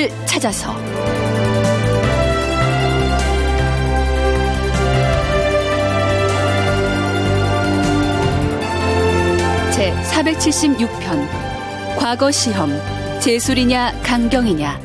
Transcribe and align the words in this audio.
역사를 0.00 0.26
찾아서. 0.26 0.74
제 9.72 9.92
476편 9.92 11.28
과거 11.98 12.30
시험 12.30 12.70
제술이냐 13.20 14.00
강경이냐. 14.02 14.80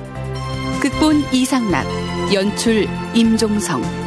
극본 0.81 1.25
이상락 1.31 1.85
연출 2.33 2.87
임종성 3.13 4.04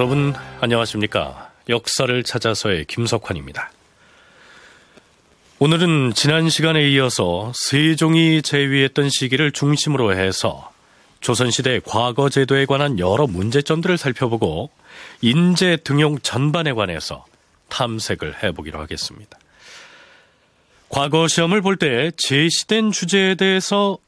여러분 0.00 0.32
안녕하십니까? 0.62 1.50
역사를 1.68 2.22
찾아서의 2.22 2.86
김석환입니다. 2.86 3.70
오늘은 5.58 6.14
지난 6.14 6.48
시간에 6.48 6.88
이어서 6.88 7.52
세종이 7.54 8.40
재위했던 8.40 9.10
시기를 9.10 9.52
중심으로 9.52 10.16
해서 10.16 10.72
조선시대 11.20 11.80
과거 11.84 12.30
제도에 12.30 12.64
관한 12.64 12.98
여러 12.98 13.26
문제점들을 13.26 13.98
살펴보고 13.98 14.70
인재 15.20 15.76
등용 15.84 16.18
전반에 16.20 16.72
관해서 16.72 17.26
탐색을 17.68 18.42
해보기로 18.42 18.80
하겠습니다. 18.80 19.38
과거 20.88 21.28
시험을 21.28 21.60
볼 21.60 21.76
때 21.76 22.10
제시된 22.16 22.90
주제에 22.90 23.34
대해서 23.34 23.98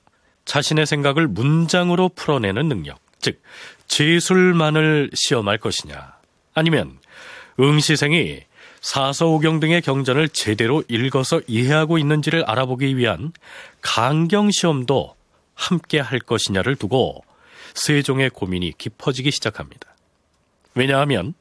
자신의 0.46 0.86
생각을 0.86 1.28
문장으로 1.28 2.08
풀어내는 2.08 2.66
능력, 2.70 2.98
즉 3.22 3.40
제술만을 3.86 5.10
시험할 5.14 5.56
것이냐 5.56 6.14
아니면 6.52 6.98
응시생이 7.58 8.40
사서오경 8.82 9.60
등의 9.60 9.80
경전을 9.80 10.28
제대로 10.28 10.82
읽어서 10.88 11.40
이해하고 11.46 11.98
있는지를 11.98 12.44
알아보기 12.44 12.96
위한 12.96 13.32
강경 13.80 14.50
시험도 14.50 15.14
함께 15.54 16.00
할 16.00 16.18
것이냐를 16.18 16.76
두고 16.76 17.24
세종의 17.74 18.30
고민이 18.30 18.72
깊어지기 18.76 19.30
시작합니다. 19.30 19.94
왜냐하면 20.74 21.34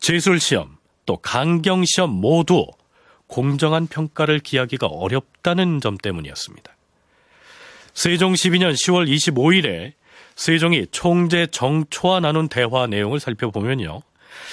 제술 0.00 0.40
시험 0.40 0.78
또 1.04 1.18
강경 1.18 1.84
시험 1.84 2.10
모두 2.10 2.66
공정한 3.26 3.86
평가를 3.86 4.38
기하기가 4.40 4.86
어렵다는 4.86 5.80
점 5.80 5.98
때문이었습니다. 5.98 6.74
세종 7.92 8.32
12년 8.32 8.72
10월 8.72 9.08
25일에 9.08 9.92
세종이 10.36 10.86
총재 10.90 11.46
정초와 11.46 12.20
나눈 12.20 12.48
대화 12.48 12.86
내용을 12.86 13.20
살펴보면요. 13.20 14.00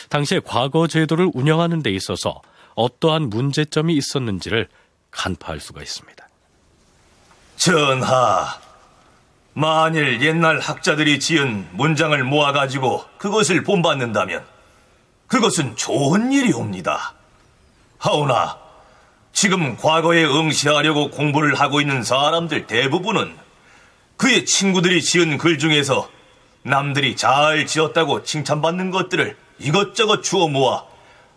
당시에 0.10 0.42
과거 0.44 0.88
제도를 0.88 1.32
운영하는 1.34 1.82
데 1.84 1.92
있어서 1.92 2.42
어떠한 2.76 3.30
문제점이 3.30 3.96
있었는지를 3.96 4.68
간파할 5.12 5.60
수가 5.60 5.82
있습니다. 5.82 6.28
전하, 7.56 8.60
만일 9.54 10.22
옛날 10.22 10.60
학자들이 10.60 11.20
지은 11.20 11.70
문장을 11.72 12.24
모아가지고 12.24 13.04
그것을 13.18 13.64
본받는다면 13.64 14.46
그것은 15.26 15.76
좋은 15.76 16.32
일이옵니다. 16.32 17.16
하오나 17.98 18.60
지금 19.34 19.76
과거에 19.76 20.24
응시하려고 20.24 21.10
공부를 21.10 21.56
하고 21.56 21.82
있는 21.82 22.04
사람들 22.04 22.68
대부분은 22.68 23.47
그의 24.18 24.46
친구들이 24.46 25.02
지은 25.02 25.38
글 25.38 25.58
중에서 25.58 26.10
남들이 26.64 27.16
잘 27.16 27.66
지었다고 27.66 28.24
칭찬받는 28.24 28.92
것들을 28.92 29.38
이것저것 29.60 30.22
주워 30.22 30.48
모아 30.50 30.84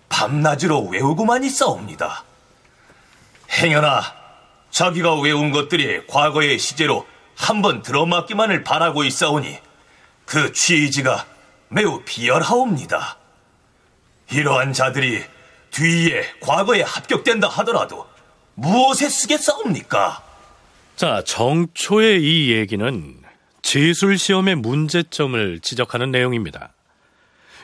밤낮으로 0.08 0.86
외우고만 0.86 1.44
있어옵니다. 1.44 2.24
행여나 3.50 4.02
자기가 4.70 5.20
외운 5.20 5.50
것들이 5.50 6.06
과거의 6.06 6.58
시제로 6.58 7.06
한번 7.36 7.82
들어맞기만을 7.82 8.64
바라고 8.64 9.04
있사오니 9.04 9.58
그 10.24 10.52
취지가 10.52 11.26
매우 11.68 12.02
비열하옵니다. 12.04 13.18
이러한 14.30 14.72
자들이 14.72 15.24
뒤에 15.70 16.24
과거에 16.40 16.82
합격된다 16.82 17.48
하더라도 17.48 18.08
무엇에 18.54 19.08
쓰겠사옵니까? 19.08 20.29
자, 21.00 21.22
정초의 21.24 22.22
이 22.22 22.52
얘기는 22.52 23.16
제술 23.62 24.18
시험의 24.18 24.56
문제점을 24.56 25.60
지적하는 25.60 26.10
내용입니다. 26.10 26.74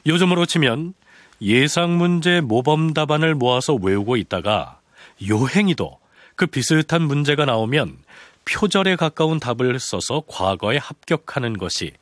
요즘으로 0.06 0.46
치면 0.46 0.94
예상 1.42 1.98
문제 1.98 2.40
모범 2.40 2.94
답안을 2.94 3.34
모아서 3.34 3.74
외우고 3.74 4.16
있다가 4.16 4.80
요행이도 5.28 5.98
그 6.34 6.46
비슷한 6.46 7.02
문제가 7.02 7.44
나오면 7.44 7.98
표절에 8.46 8.96
가까운 8.96 9.38
답을 9.38 9.80
써서 9.80 10.22
과거에 10.26 10.78
합격하는 10.78 11.58
것이 11.58 11.92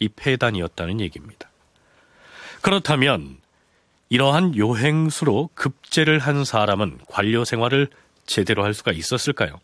이 0.00 0.08
폐단이었다는 0.08 1.00
얘기입니다. 1.00 1.48
그렇다면 2.60 3.36
이러한 4.08 4.56
요행수로 4.56 5.50
급제를 5.54 6.18
한 6.18 6.44
사람은 6.44 6.98
관료 7.06 7.44
생활을 7.44 7.86
제대로 8.26 8.64
할 8.64 8.74
수가 8.74 8.90
있었을까요? 8.90 9.60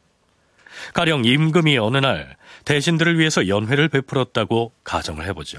가령 0.95 1.25
임금이 1.25 1.79
어느 1.79 1.99
날 1.99 2.37
대신들을 2.65 3.19
위해서 3.19 3.49
연회를 3.49 3.89
베풀었다고 3.89 4.73
가정을 4.85 5.27
해보죠. 5.27 5.59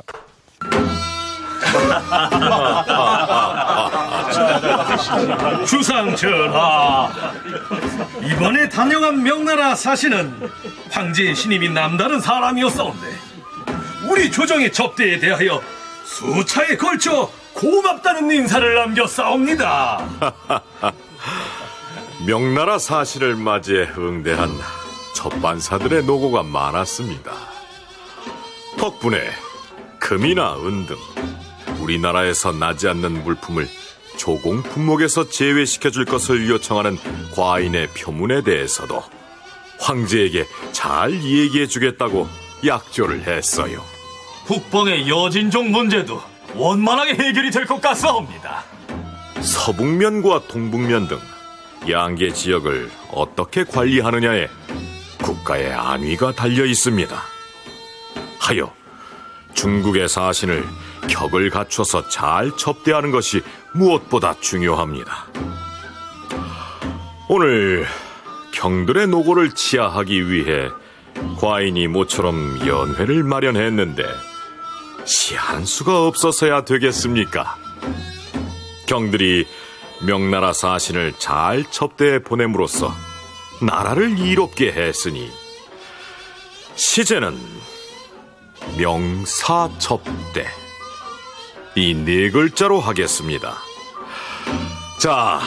주상 5.65 6.15
전하, 6.15 7.09
이번에 8.23 8.69
다녀간 8.69 9.21
명나라 9.21 9.75
사신은 9.75 10.49
황제의 10.91 11.35
신임이 11.35 11.69
남다른 11.69 12.19
사람이었사온데 12.19 13.07
우리 14.09 14.31
조정의 14.31 14.71
접대에 14.71 15.19
대하여 15.19 15.61
수차에 16.05 16.77
걸쳐 16.77 17.29
고맙다는 17.53 18.31
인사를 18.31 18.75
남겼사옵니다. 18.75 19.99
명나라 22.25 22.79
사신을 22.79 23.35
맞이해 23.35 23.89
응대한 23.97 24.49
첫반사들의 25.19 26.05
노고가 26.05 26.43
많았습니다. 26.43 27.33
덕분에 28.77 29.29
금이나 29.99 30.55
은 30.55 30.85
등 30.85 30.95
우리나라에서 31.81 32.53
나지 32.53 32.87
않는 32.87 33.25
물품을 33.25 33.67
조공 34.15 34.63
품목에서 34.63 35.27
제외시켜 35.27 35.91
줄 35.91 36.05
것을 36.05 36.47
요청하는 36.49 36.97
과인의 37.35 37.87
표문에 37.89 38.43
대해서도 38.43 39.03
황제에게 39.79 40.45
잘 40.71 41.13
얘기해 41.13 41.67
주겠다고 41.67 42.25
약조를 42.65 43.27
했어요. 43.27 43.83
북방의 44.45 45.09
여진종 45.09 45.71
문제도 45.71 46.21
원만하게 46.55 47.15
해결이 47.15 47.51
될 47.51 47.65
것 47.65 47.81
같사옵니다. 47.81 48.63
서북면과 49.41 50.47
동북면 50.47 51.09
등 51.09 51.19
양계 51.89 52.31
지역을 52.31 52.89
어떻게 53.11 53.65
관리하느냐에 53.65 54.47
국가의 55.29 55.71
안위가 55.71 56.31
달려 56.31 56.65
있습니다. 56.65 57.21
하여 58.39 58.73
중국의 59.53 60.09
사신을 60.09 60.65
격을 61.07 61.51
갖춰서 61.51 62.07
잘 62.07 62.55
접대하는 62.57 63.11
것이 63.11 63.43
무엇보다 63.73 64.39
중요합니다. 64.39 65.27
오늘 67.27 67.85
경들의 68.53 69.07
노고를 69.07 69.53
치하하기 69.53 70.31
위해 70.31 70.69
과인이 71.39 71.87
모처럼 71.87 72.65
연회를 72.65 73.23
마련했는데 73.23 74.03
시한수가 75.05 76.07
없어서야 76.07 76.65
되겠습니까? 76.65 77.55
경들이 78.87 79.45
명나라 80.01 80.53
사신을 80.53 81.13
잘 81.19 81.69
접대해 81.69 82.17
보냄으로써 82.19 83.08
나라를 83.61 84.17
이롭게 84.19 84.71
했으니 84.71 85.29
시제는 86.75 87.37
명사접대 88.77 90.47
이 91.75 91.93
네 91.93 92.29
글자로 92.29 92.79
하겠습니다. 92.79 93.57
자, 95.01 95.39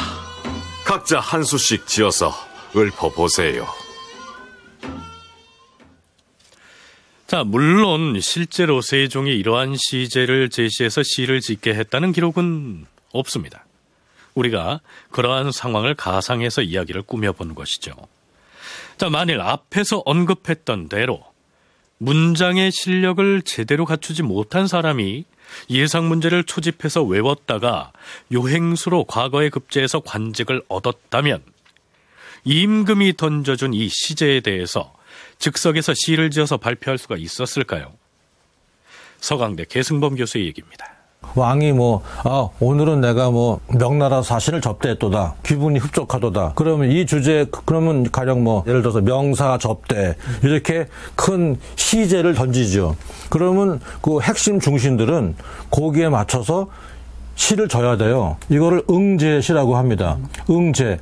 각자 0.86 1.20
한 1.20 1.42
수씩 1.42 1.86
지어서 1.86 2.32
읊어보세요. 2.74 3.66
자, 7.26 7.44
물론 7.44 8.20
실제로 8.20 8.80
세종이 8.80 9.34
이러한 9.36 9.76
시제를 9.76 10.48
제시해서 10.50 11.02
시를 11.02 11.40
짓게 11.40 11.74
했다는 11.74 12.12
기록은 12.12 12.86
없습니다. 13.12 13.61
우리가 14.34 14.80
그러한 15.10 15.52
상황을 15.52 15.94
가상해서 15.94 16.62
이야기를 16.62 17.02
꾸며보는 17.02 17.54
것이죠. 17.54 17.92
자, 18.96 19.10
만일 19.10 19.40
앞에서 19.40 20.02
언급했던 20.04 20.88
대로 20.88 21.24
문장의 21.98 22.72
실력을 22.72 23.42
제대로 23.42 23.84
갖추지 23.84 24.22
못한 24.22 24.66
사람이 24.66 25.24
예상 25.70 26.08
문제를 26.08 26.44
초집해서 26.44 27.02
외웠다가 27.04 27.92
요행수로 28.32 29.04
과거에 29.04 29.50
급제해서 29.50 30.00
관직을 30.00 30.62
얻었다면 30.68 31.42
임금이 32.44 33.16
던져준 33.16 33.74
이 33.74 33.88
시제에 33.88 34.40
대해서 34.40 34.92
즉석에서 35.38 35.94
시를 35.94 36.30
지어서 36.30 36.56
발표할 36.56 36.98
수가 36.98 37.16
있었을까요? 37.16 37.92
서강대 39.20 39.66
계승범 39.68 40.16
교수의 40.16 40.46
얘기입니다. 40.46 40.91
왕이 41.34 41.72
뭐, 41.72 42.02
아, 42.24 42.48
오늘은 42.60 43.00
내가 43.00 43.30
뭐, 43.30 43.60
명나라 43.68 44.22
사신을 44.22 44.60
접대했도다. 44.60 45.34
기분이 45.42 45.78
흡족하도다. 45.78 46.52
그러면 46.54 46.90
이 46.90 47.06
주제, 47.06 47.46
그러면 47.64 48.10
가령 48.10 48.44
뭐, 48.44 48.64
예를 48.66 48.82
들어서 48.82 49.00
명사 49.00 49.56
접대, 49.58 50.16
이렇게 50.42 50.86
큰 51.16 51.56
시제를 51.76 52.34
던지죠. 52.34 52.96
그러면 53.30 53.80
그 54.02 54.20
핵심 54.20 54.60
중심들은 54.60 55.36
거기에 55.70 56.08
맞춰서 56.08 56.68
시를 57.34 57.68
져야 57.68 57.96
돼요. 57.96 58.36
이거를 58.50 58.82
응제시라고 58.90 59.76
합니다. 59.76 60.18
응제. 60.50 60.98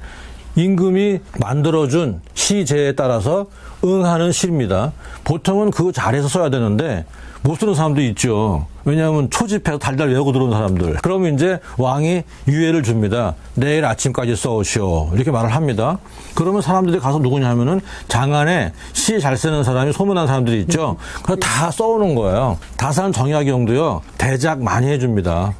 임금이 0.56 1.20
만들어준 1.38 2.20
시제에 2.34 2.92
따라서 2.92 3.46
응하는 3.84 4.32
시입니다. 4.32 4.92
보통은 5.24 5.70
그 5.70 5.92
자리에서 5.92 6.28
써야 6.28 6.50
되는데 6.50 7.04
못 7.42 7.58
쓰는 7.58 7.74
사람도 7.74 8.00
있죠. 8.02 8.66
왜냐하면 8.84 9.30
초집해서 9.30 9.78
달달 9.78 10.08
외우고 10.08 10.32
들어온 10.32 10.50
사람들. 10.50 10.98
그러면 11.02 11.34
이제 11.34 11.60
왕이 11.78 12.22
유예를 12.48 12.82
줍니다. 12.82 13.34
내일 13.54 13.84
아침까지 13.84 14.34
써오시오. 14.36 15.10
이렇게 15.14 15.30
말을 15.30 15.54
합니다. 15.54 15.98
그러면 16.34 16.62
사람들이 16.62 16.98
가서 16.98 17.18
누구냐 17.18 17.48
하면은 17.50 17.80
장안에 18.08 18.72
시 18.92 19.20
잘 19.20 19.36
쓰는 19.36 19.64
사람이 19.64 19.92
소문난 19.92 20.26
사람들이 20.26 20.60
있죠. 20.62 20.96
그래서 21.22 21.38
다 21.40 21.70
써오는 21.70 22.14
거예요. 22.14 22.58
다산 22.78 23.12
정약용도요. 23.12 24.02
대작 24.18 24.62
많이 24.62 24.86
해줍니다. 24.88 25.54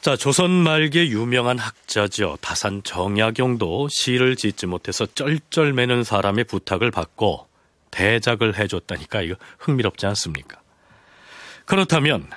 자, 0.00 0.16
조선 0.16 0.50
말기 0.50 1.10
유명한 1.10 1.58
학자죠. 1.58 2.36
다산 2.40 2.82
정약용도 2.84 3.88
시를 3.90 4.36
짓지 4.36 4.66
못해서 4.66 5.06
쩔쩔매는 5.06 6.04
사람의 6.04 6.44
부탁을 6.44 6.90
받고 6.90 7.46
대작을 7.90 8.58
해줬다니까 8.58 9.22
이거 9.22 9.36
흥미롭지 9.58 10.06
않습니까? 10.06 10.58
그렇다면 11.64 12.28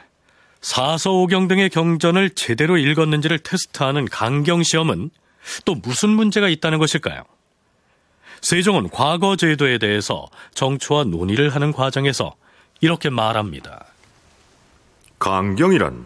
사서오경 0.62 1.48
등의 1.48 1.70
경전을 1.70 2.32
제대로 2.32 2.78
읽었는지를 2.78 3.40
테스트하는 3.40 4.06
강경 4.06 4.64
시험은 4.64 5.10
또 5.66 5.76
무슨 5.76 6.10
문제가 6.10 6.50
있다는 6.50 6.78
것일까요? 6.78 7.24
세종은 8.42 8.90
과거 8.90 9.36
제도에 9.36 9.78
대해서 9.78 10.28
정초와 10.54 11.06
논의를 11.06 11.54
하는 11.54 11.72
과정에서 11.72 12.36
이렇게 12.82 13.10
말합니다. 13.10 13.86
강경이란 15.20 16.06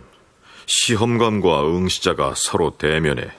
시험관과 0.66 1.68
응시자가 1.68 2.34
서로 2.36 2.78
대면해 2.78 3.30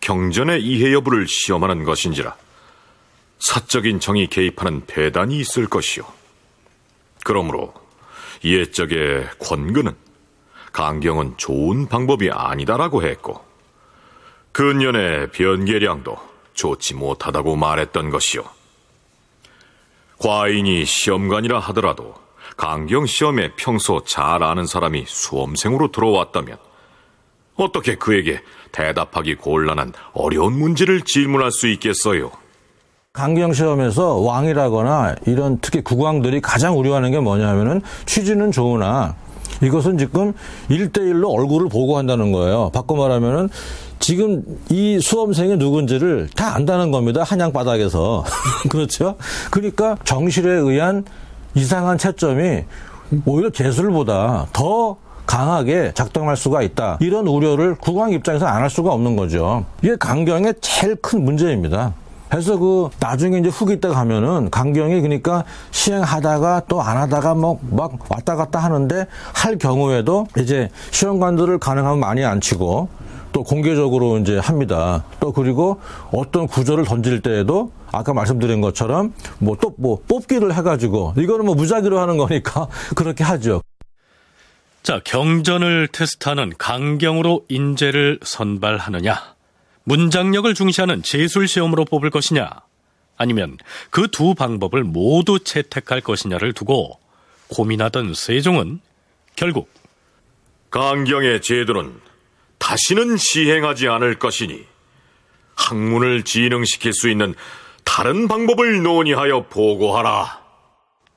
경전의 0.00 0.64
이해 0.64 0.92
여부를 0.92 1.28
시험하는 1.28 1.84
것인지라 1.84 2.34
사적인 3.38 4.00
정이 4.00 4.28
개입하는 4.28 4.86
배단이 4.86 5.38
있을 5.38 5.66
것이요. 5.66 6.04
그러므로 7.24 7.81
옛적의 8.44 9.28
권근은 9.38 9.94
강경은 10.72 11.34
좋은 11.36 11.86
방법이 11.86 12.30
아니다라고 12.30 13.02
했고 13.02 13.44
근년의 14.52 15.30
변계량도 15.32 16.16
좋지 16.54 16.94
못하다고 16.94 17.56
말했던 17.56 18.10
것이요. 18.10 18.42
과인이 20.18 20.84
시험관이라 20.84 21.58
하더라도 21.58 22.14
강경 22.56 23.06
시험에 23.06 23.52
평소 23.56 24.04
잘 24.04 24.42
아는 24.42 24.66
사람이 24.66 25.04
수험생으로 25.06 25.90
들어왔다면 25.90 26.58
어떻게 27.56 27.96
그에게 27.96 28.42
대답하기 28.72 29.36
곤란한 29.36 29.92
어려운 30.12 30.58
문제를 30.58 31.02
질문할 31.02 31.50
수 31.50 31.66
있겠어요? 31.68 32.30
강경 33.12 33.52
시험에서 33.52 34.16
왕이라거나 34.20 35.16
이런 35.26 35.58
특히 35.60 35.82
국왕들이 35.82 36.40
가장 36.40 36.78
우려하는 36.78 37.10
게 37.10 37.20
뭐냐면은 37.20 37.82
취지는 38.06 38.50
좋으나 38.50 39.14
이것은 39.62 39.98
지금 39.98 40.32
일대일로 40.70 41.30
얼굴을 41.30 41.68
보고 41.68 41.98
한다는 41.98 42.32
거예요. 42.32 42.70
바꿔 42.72 42.96
말하면은 42.96 43.50
지금 43.98 44.42
이 44.70 44.98
수험생이 44.98 45.56
누군지를 45.58 46.30
다 46.34 46.54
안다는 46.54 46.90
겁니다. 46.90 47.22
한양 47.22 47.52
바닥에서. 47.52 48.24
그렇죠? 48.70 49.16
그러니까 49.50 49.96
정실에 50.04 50.50
의한 50.50 51.04
이상한 51.54 51.98
채점이 51.98 52.64
오히려 53.26 53.50
재술보다 53.50 54.46
더 54.54 54.96
강하게 55.26 55.92
작동할 55.94 56.34
수가 56.38 56.62
있다. 56.62 56.96
이런 57.00 57.26
우려를 57.26 57.74
국왕 57.74 58.12
입장에서 58.12 58.46
안 58.46 58.62
할 58.62 58.70
수가 58.70 58.90
없는 58.90 59.16
거죠. 59.16 59.66
이게 59.82 59.96
강경의 59.96 60.54
제일 60.62 60.96
큰 60.96 61.22
문제입니다. 61.26 61.92
그래서 62.32 62.56
그 62.56 62.88
나중에 62.98 63.40
이제 63.40 63.50
후기 63.50 63.78
때 63.78 63.88
가면은 63.88 64.48
강경이 64.48 65.02
그러니까 65.02 65.44
시행하다가 65.70 66.62
또 66.66 66.80
안 66.80 66.96
하다가 66.96 67.34
뭐막 67.34 68.10
왔다 68.10 68.36
갔다 68.36 68.58
하는데 68.58 69.06
할 69.34 69.58
경우에도 69.58 70.26
이제 70.38 70.70
시험관들을 70.92 71.58
가능하면 71.58 72.00
많이 72.00 72.24
안 72.24 72.40
치고 72.40 72.88
또 73.32 73.44
공개적으로 73.44 74.16
이제 74.16 74.38
합니다. 74.38 75.04
또 75.20 75.30
그리고 75.30 75.78
어떤 76.10 76.46
구조를 76.46 76.84
던질 76.86 77.20
때에도 77.20 77.70
아까 77.92 78.14
말씀드린 78.14 78.62
것처럼 78.62 79.12
뭐 79.38 79.56
또뭐 79.56 79.74
뭐 79.76 80.02
뽑기를 80.08 80.54
해가지고 80.54 81.12
이거는 81.18 81.44
뭐 81.44 81.54
무작위로 81.54 82.00
하는 82.00 82.16
거니까 82.16 82.66
그렇게 82.96 83.24
하죠. 83.24 83.60
자, 84.82 85.00
경전을 85.04 85.88
테스트하는 85.88 86.52
강경으로 86.56 87.42
인재를 87.48 88.20
선발하느냐? 88.24 89.31
문장력을 89.84 90.52
중시하는 90.54 91.02
제술 91.02 91.48
시험으로 91.48 91.84
뽑을 91.84 92.10
것이냐, 92.10 92.50
아니면 93.16 93.58
그 93.90 94.08
두 94.08 94.34
방법을 94.34 94.84
모두 94.84 95.38
채택할 95.40 96.00
것이냐를 96.00 96.52
두고 96.52 96.98
고민하던 97.48 98.14
세종은 98.14 98.80
결국 99.36 99.70
강경의 100.70 101.42
제도는 101.42 102.00
다시는 102.58 103.16
시행하지 103.16 103.88
않을 103.88 104.18
것이니 104.18 104.64
학문을 105.54 106.22
진흥시킬 106.22 106.92
수 106.94 107.10
있는 107.10 107.34
다른 107.84 108.28
방법을 108.28 108.82
논의하여 108.82 109.48
보고하라. 109.48 110.40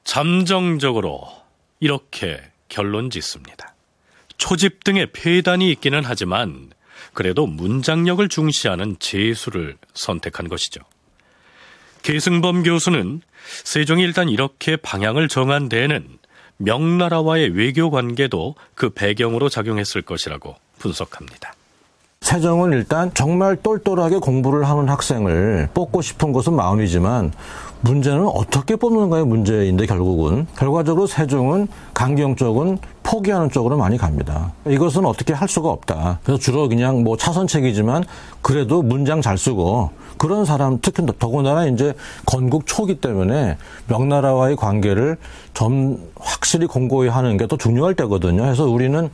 잠정적으로 0.03 1.27
이렇게 1.79 2.41
결론 2.67 3.09
짓습니다. 3.09 3.75
초집 4.37 4.83
등의 4.83 5.11
폐단이 5.13 5.71
있기는 5.71 6.03
하지만 6.03 6.71
그래도 7.13 7.47
문장력을 7.47 8.27
중시하는 8.27 8.97
재수를 8.99 9.77
선택한 9.93 10.49
것이죠. 10.49 10.81
계승범 12.03 12.63
교수는 12.63 13.21
세종이 13.63 14.03
일단 14.03 14.29
이렇게 14.29 14.75
방향을 14.75 15.27
정한 15.27 15.69
데에는 15.69 16.07
명나라와의 16.57 17.49
외교 17.49 17.89
관계도 17.89 18.55
그 18.75 18.89
배경으로 18.89 19.49
작용했을 19.49 20.01
것이라고 20.01 20.55
분석합니다. 20.79 21.53
세종은 22.21 22.73
일단 22.73 23.13
정말 23.13 23.55
똘똘하게 23.55 24.17
공부를 24.17 24.67
하는 24.67 24.89
학생을 24.89 25.69
뽑고 25.73 26.01
싶은 26.01 26.31
것은 26.31 26.53
마음이지만 26.53 27.33
문제는 27.81 28.27
어떻게 28.27 28.75
뽑는가의 28.75 29.25
문제인데 29.25 29.85
결국은 29.85 30.47
결과적으로 30.57 31.07
세종은 31.07 31.67
강경 31.93 32.35
쪽은 32.35 32.79
포기하는 33.03 33.51
쪽으로 33.51 33.77
많이 33.77 33.97
갑니다. 33.97 34.51
이것은 34.67 35.05
어떻게 35.05 35.33
할 35.33 35.47
수가 35.47 35.69
없다. 35.69 36.19
그래서 36.23 36.39
주로 36.39 36.67
그냥 36.67 37.03
뭐 37.03 37.15
차선책이지만 37.15 38.03
그래도 38.41 38.81
문장 38.81 39.21
잘 39.21 39.37
쓰고 39.37 39.91
그런 40.17 40.45
사람 40.45 40.79
특히 40.81 41.05
더군다나 41.19 41.67
이제 41.67 41.93
건국 42.25 42.65
초기 42.65 42.99
때문에 42.99 43.57
명나라와의 43.87 44.55
관계를 44.55 45.17
좀 45.53 45.99
확실히 46.19 46.65
공고히 46.65 47.09
하는 47.09 47.37
게더 47.37 47.57
중요할 47.57 47.93
때거든요. 47.95 48.41
그래서 48.43 48.65
우리는 48.65 49.09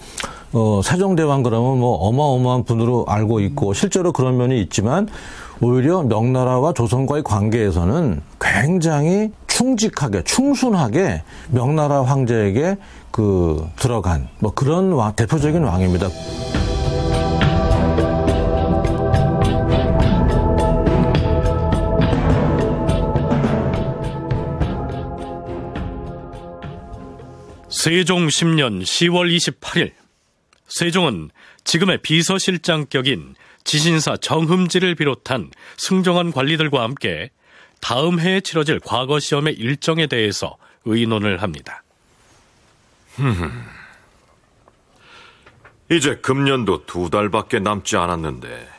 어, 0.54 0.82
세종대왕 0.84 1.44
그러면 1.44 1.80
뭐 1.80 1.96
어마어마한 1.96 2.64
분으로 2.64 3.06
알고 3.08 3.40
있고 3.42 3.74
실제로 3.74 4.12
그런 4.12 4.38
면이 4.38 4.62
있지만 4.62 5.08
오히려 5.62 6.02
명나라와 6.02 6.74
조선과의 6.74 7.22
관계에서는 7.24 8.22
굉장히 8.40 9.32
충직하게 9.46 10.24
충순하게 10.24 11.22
명나라 11.52 12.04
황제에게 12.04 12.78
그 13.12 13.68
들어간 13.76 14.28
뭐 14.40 14.52
그런 14.54 14.92
왕, 14.94 15.16
대표적인 15.16 15.64
왕입니다. 15.64 16.10
세종 27.70 28.28
10년 28.28 28.84
10월 28.84 29.36
28일 29.36 29.92
세종은 30.68 31.30
지금의 31.64 32.00
비서실장격인 32.00 33.36
지신사 33.64 34.18
정흠지를 34.18 34.96
비롯한 34.96 35.52
승정원 35.78 36.32
관리들과 36.32 36.82
함께 36.82 37.32
다음 37.80 38.20
해에 38.20 38.42
치러질 38.42 38.80
과거 38.80 39.20
시험의 39.20 39.54
일정에 39.56 40.08
대해서 40.08 40.58
의논을 40.86 41.42
합니다. 41.42 41.84
이제 45.92 46.16
금년도 46.16 46.86
두 46.86 47.10
달밖에 47.10 47.60
남지 47.60 47.98
않았는데 47.98 48.70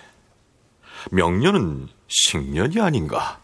명년은 1.11 1.89
식년이 2.09 2.81
아닌가? 2.81 3.39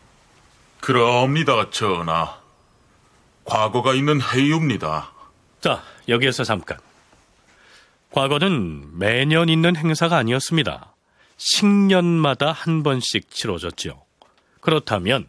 그러옵니다, 0.80 1.70
전하. 1.70 2.38
과거가 3.44 3.94
있는 3.94 4.20
해이옵니다. 4.20 5.10
자, 5.60 5.82
여기에서 6.08 6.44
잠깐. 6.44 6.78
과거는 8.10 8.98
매년 8.98 9.48
있는 9.48 9.76
행사가 9.76 10.16
아니었습니다. 10.16 10.94
식년마다 11.38 12.52
한 12.52 12.82
번씩 12.82 13.30
치러졌죠. 13.30 14.04
그렇다면 14.60 15.26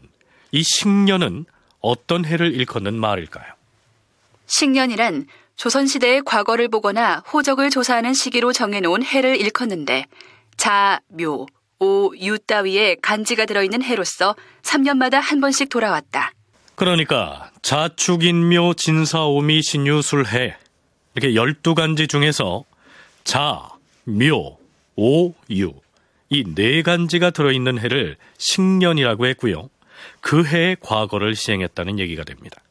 이 0.52 0.64
식년은 0.64 1.46
어떤 1.80 2.26
해를 2.26 2.54
일컫는 2.54 2.96
말일까요? 3.00 3.54
식년이란 4.48 5.28
조선시대의 5.56 6.24
과거를 6.26 6.68
보거나 6.70 7.24
호적을 7.32 7.70
조사하는 7.70 8.14
시기로 8.14 8.52
정해놓은 8.52 9.04
해를 9.04 9.40
일컫는데 9.40 10.06
자, 10.58 11.00
묘, 11.08 11.46
오, 11.80 12.12
유 12.20 12.38
따위의 12.40 12.98
간지가 13.02 13.46
들어있는 13.46 13.84
해로서 13.84 14.36
3년마다 14.64 15.22
한 15.22 15.40
번씩 15.40 15.70
돌아왔다. 15.70 16.34
그러니까 16.76 17.52
자축인묘 17.62 18.74
진사오미 18.76 19.62
신유술해 19.62 20.58
이렇게 21.16 21.34
12간지 21.34 22.10
중에서 22.10 22.64
자, 23.24 23.70
묘, 24.06 24.58
오, 24.96 25.34
유 25.52 25.74
이 26.30 26.44
네 26.44 26.82
간지가 26.84 27.32
들어있는 27.32 27.80
해를 27.80 28.18
식년이라고 28.38 29.26
했고요. 29.28 29.70
그 30.22 30.46
해의 30.46 30.78
과거를 30.80 31.36
시행했다는 31.36 32.00
얘기가 32.00 32.24
됩니다. 32.24 32.62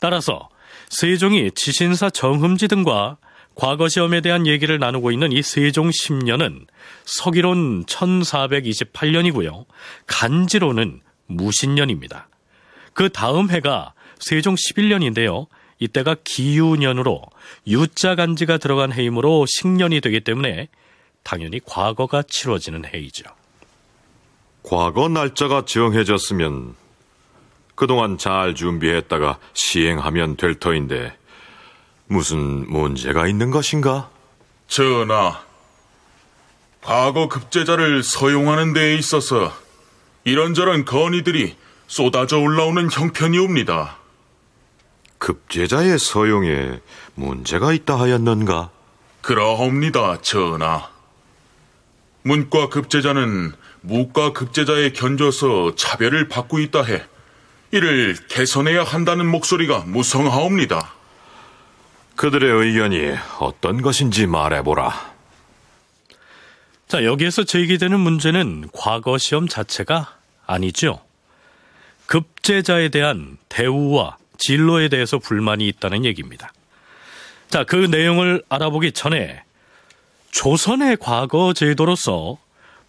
따라서 0.00 0.48
세종이 0.88 1.50
지신사 1.52 2.10
정흠지 2.10 2.68
등과 2.68 3.16
과거 3.54 3.88
시험에 3.88 4.20
대한 4.20 4.46
얘기를 4.46 4.78
나누고 4.78 5.12
있는 5.12 5.30
이 5.30 5.40
세종 5.42 5.90
10년은 5.90 6.66
서기론 7.04 7.84
1428년이고요. 7.86 9.64
간지로는 10.06 11.00
무신년입니다. 11.26 12.28
그 12.92 13.08
다음 13.10 13.50
해가 13.50 13.94
세종 14.18 14.56
11년인데요. 14.56 15.46
이때가 15.78 16.16
기유년으로 16.24 17.22
유자 17.66 18.14
간지가 18.14 18.58
들어간 18.58 18.92
해이므로 18.92 19.44
식년이 19.46 20.00
되기 20.00 20.20
때문에 20.20 20.68
당연히 21.24 21.58
과거가 21.64 22.22
치러지는 22.28 22.84
해이죠. 22.84 23.24
과거 24.62 25.08
날짜가 25.08 25.64
정해졌으면 25.64 26.74
그동안 27.74 28.18
잘 28.18 28.54
준비했다가 28.54 29.38
시행하면 29.52 30.36
될 30.36 30.54
터인데 30.54 31.16
무슨 32.06 32.38
문제가 32.70 33.26
있는 33.26 33.50
것인가? 33.50 34.10
전하, 34.68 35.42
과거 36.82 37.28
급제자를 37.28 38.02
서용하는 38.02 38.72
데에 38.72 38.94
있어서 38.96 39.52
이런저런 40.24 40.84
건의들이 40.84 41.56
쏟아져 41.86 42.38
올라오는 42.38 42.90
형편이옵니다. 42.90 43.96
급제자의 45.18 45.98
서용에 45.98 46.80
문제가 47.14 47.72
있다 47.72 47.98
하였는가? 47.98 48.70
그러옵니다, 49.22 50.20
전하. 50.20 50.93
문과 52.24 52.70
급제자는 52.70 53.52
무과 53.82 54.32
급제자에 54.32 54.92
견져서 54.92 55.74
차별을 55.76 56.28
받고 56.28 56.58
있다 56.58 56.82
해 56.82 57.02
이를 57.70 58.16
개선해야 58.28 58.82
한다는 58.82 59.26
목소리가 59.26 59.80
무성하옵니다. 59.80 60.94
그들의 62.16 62.50
의견이 62.50 63.14
어떤 63.40 63.82
것인지 63.82 64.26
말해보라. 64.26 65.14
자, 66.88 67.04
여기에서 67.04 67.44
제기되는 67.44 67.98
문제는 67.98 68.68
과거 68.72 69.18
시험 69.18 69.46
자체가 69.46 70.16
아니죠. 70.46 71.02
급제자에 72.06 72.88
대한 72.88 73.36
대우와 73.48 74.16
진로에 74.38 74.88
대해서 74.88 75.18
불만이 75.18 75.66
있다는 75.68 76.04
얘기입니다. 76.04 76.52
자, 77.50 77.64
그 77.64 77.76
내용을 77.76 78.42
알아보기 78.48 78.92
전에 78.92 79.42
조선의 80.34 80.96
과거 81.00 81.52
제도로서 81.52 82.38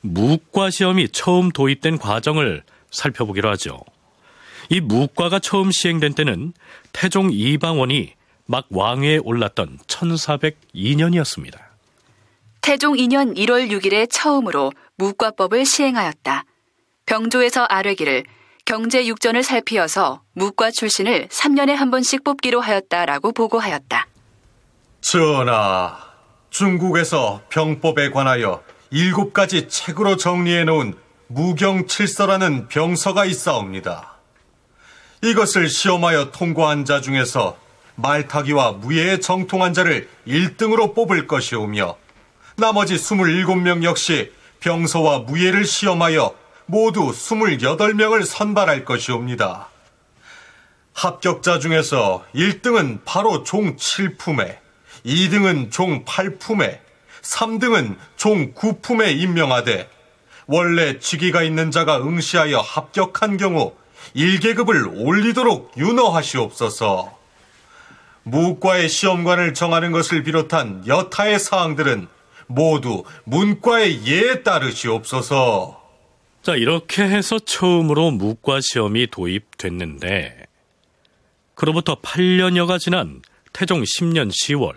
무과 0.01 0.71
시험이 0.71 1.07
처음 1.09 1.51
도입된 1.51 1.99
과정을 1.99 2.63
살펴보기로 2.89 3.49
하죠. 3.51 3.79
이 4.69 4.81
무과가 4.81 5.37
처음 5.37 5.69
시행된 5.71 6.15
때는 6.15 6.53
태종 6.91 7.29
이방원이 7.31 8.13
막 8.47 8.65
왕위에 8.71 9.19
올랐던 9.23 9.77
1402년이었습니다. 9.85 11.59
태종 12.61 12.95
2년 12.95 13.37
1월 13.37 13.69
6일에 13.69 14.07
처음으로 14.09 14.73
무과법을 14.95 15.65
시행하였다. 15.65 16.45
병조에서 17.05 17.63
아뢰기를 17.69 18.23
경제 18.65 19.05
육전을 19.05 19.43
살피어서 19.43 20.23
무과 20.33 20.71
출신을 20.71 21.27
3년에 21.27 21.75
한 21.75 21.91
번씩 21.91 22.23
뽑기로 22.23 22.59
하였다라고 22.59 23.33
보고하였다. 23.33 24.07
전하, 25.01 26.04
중국에서 26.57 27.41
병법에 27.49 28.11
관하여 28.11 28.63
일곱 28.89 29.33
가지 29.33 29.67
책으로 29.67 30.15
정리해 30.15 30.63
놓은 30.63 30.93
무경칠서라는 31.27 32.69
병서가 32.69 33.25
있사옵니다. 33.25 34.15
이것을 35.21 35.67
시험하여 35.67 36.31
통과한 36.31 36.85
자 36.85 37.01
중에서 37.01 37.57
말타기와 37.95 38.71
무예에 38.71 39.19
정통한 39.19 39.73
자를 39.73 40.07
1등으로 40.25 40.95
뽑을 40.95 41.27
것이오며 41.27 41.97
나머지 42.55 42.95
27명 42.95 43.83
역시 43.83 44.31
병서와 44.61 45.19
무예를 45.19 45.65
시험하여 45.65 46.33
모두 46.67 47.11
28명을 47.11 48.23
선발할 48.23 48.85
것이옵니다. 48.85 49.67
합격자 50.93 51.59
중에서 51.59 52.23
1등은 52.33 52.99
바로 53.03 53.43
종 53.43 53.75
7품에, 53.75 54.64
2등은 55.05 55.71
종 55.71 56.03
8품에, 56.03 56.79
3등은 57.21 57.97
종 58.17 58.53
9품에 58.53 59.19
임명하되 59.19 59.89
원래 60.47 60.99
직위가 60.99 61.43
있는 61.43 61.71
자가 61.71 62.01
응시하여 62.01 62.59
합격한 62.59 63.37
경우 63.37 63.73
1계급을 64.15 64.91
올리도록 64.95 65.73
윤허하시옵소서. 65.77 67.17
무과의 68.23 68.89
시험관을 68.89 69.53
정하는 69.53 69.91
것을 69.91 70.23
비롯한 70.23 70.87
여타의 70.87 71.39
사항들은 71.39 72.07
모두 72.47 73.03
문과의 73.23 74.05
예에 74.05 74.43
따르시옵소서. 74.43 75.83
자, 76.41 76.55
이렇게 76.55 77.03
해서 77.03 77.39
처음으로 77.39 78.11
무과 78.11 78.59
시험이 78.61 79.07
도입됐는데, 79.07 80.45
그로부터 81.55 81.95
8년여가 82.01 82.79
지난 82.79 83.21
태종 83.51 83.81
10년 83.81 84.29
10월, 84.29 84.75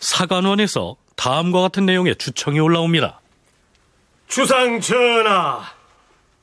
사관원에서 0.00 0.96
다음과 1.16 1.60
같은 1.60 1.86
내용의 1.86 2.16
주청이 2.16 2.58
올라옵니다. 2.58 3.20
주상 4.26 4.80
전하, 4.80 5.62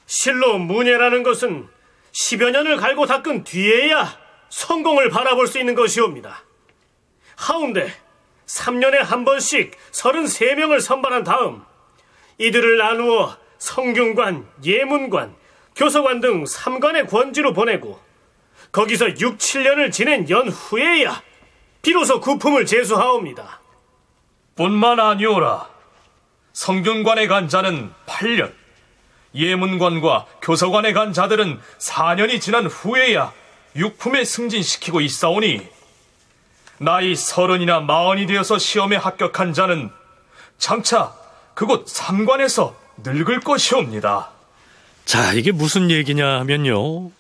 실로 0.06 0.58
문예라는 0.58 1.24
것은 1.24 1.68
10여 2.14 2.52
년을 2.52 2.78
갈고 2.78 3.06
닦은 3.06 3.44
뒤에야 3.44 4.18
성공을 4.50 5.10
바라볼 5.10 5.48
수 5.48 5.60
있는 5.60 5.76
것이옵니다. 5.76 6.44
하운데 7.36 7.92
3년에 8.46 8.98
한 8.98 9.26
번씩 9.26 9.76
33명을 9.92 10.80
선발한 10.80 11.24
다음 11.24 11.64
이들을 12.38 12.78
나누어 12.78 13.36
성균관, 13.58 14.48
예문관, 14.64 15.36
교서관 15.76 16.22
등 16.22 16.44
3관의 16.44 17.10
권지로 17.10 17.54
보내고 17.54 18.00
거기서 18.72 19.20
6, 19.20 19.38
7년을 19.38 19.92
지낸 19.92 20.30
연후에야 20.30 21.22
비로소 21.82 22.20
구품을 22.20 22.66
제수하옵니다. 22.66 23.62
뿐만 24.56 25.00
아니오라. 25.00 25.70
성균관에 26.54 27.28
간 27.28 27.48
자는 27.48 27.92
8년, 28.08 28.52
예문관과 29.36 30.26
교서관에 30.42 30.94
간 30.94 31.14
자들은 31.14 31.60
4년이 31.78 32.42
지난 32.42 32.66
후에야 32.66 33.32
육품에 33.76 34.24
승진시키고 34.24 35.02
있사오니 35.02 35.62
나이 36.80 37.16
서른이나 37.16 37.82
마흔이 37.82 38.26
되어서 38.26 38.58
시험에 38.58 38.96
합격한 38.96 39.54
자는 39.54 39.92
장차 40.58 41.14
그곳 41.54 41.88
삼관에서 41.88 42.76
늙을 43.04 43.40
것이옵니다. 43.42 44.32
자, 45.06 45.34
이게 45.34 45.52
무슨 45.52 45.90
얘기냐 45.92 46.40
하면요. 46.40 47.12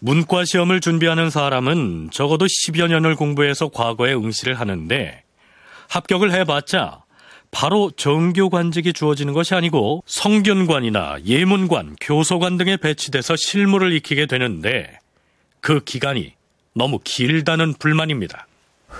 문과 0.00 0.44
시험을 0.44 0.80
준비하는 0.80 1.30
사람은 1.30 2.10
적어도 2.12 2.46
10여 2.46 2.88
년을 2.88 3.16
공부해서 3.16 3.68
과거에 3.68 4.14
응시를 4.14 4.54
하는데 4.54 5.22
합격을 5.88 6.32
해봤자 6.32 7.02
바로 7.50 7.90
정교 7.90 8.50
관직이 8.50 8.92
주어지는 8.92 9.32
것이 9.32 9.54
아니고 9.54 10.02
성균관이나 10.06 11.18
예문관, 11.24 11.96
교서관 12.00 12.58
등에 12.58 12.76
배치돼서 12.76 13.36
실무를 13.36 13.92
익히게 13.92 14.26
되는데 14.26 14.98
그 15.60 15.80
기간이 15.80 16.34
너무 16.74 16.98
길다는 17.02 17.74
불만입니다. 17.74 18.47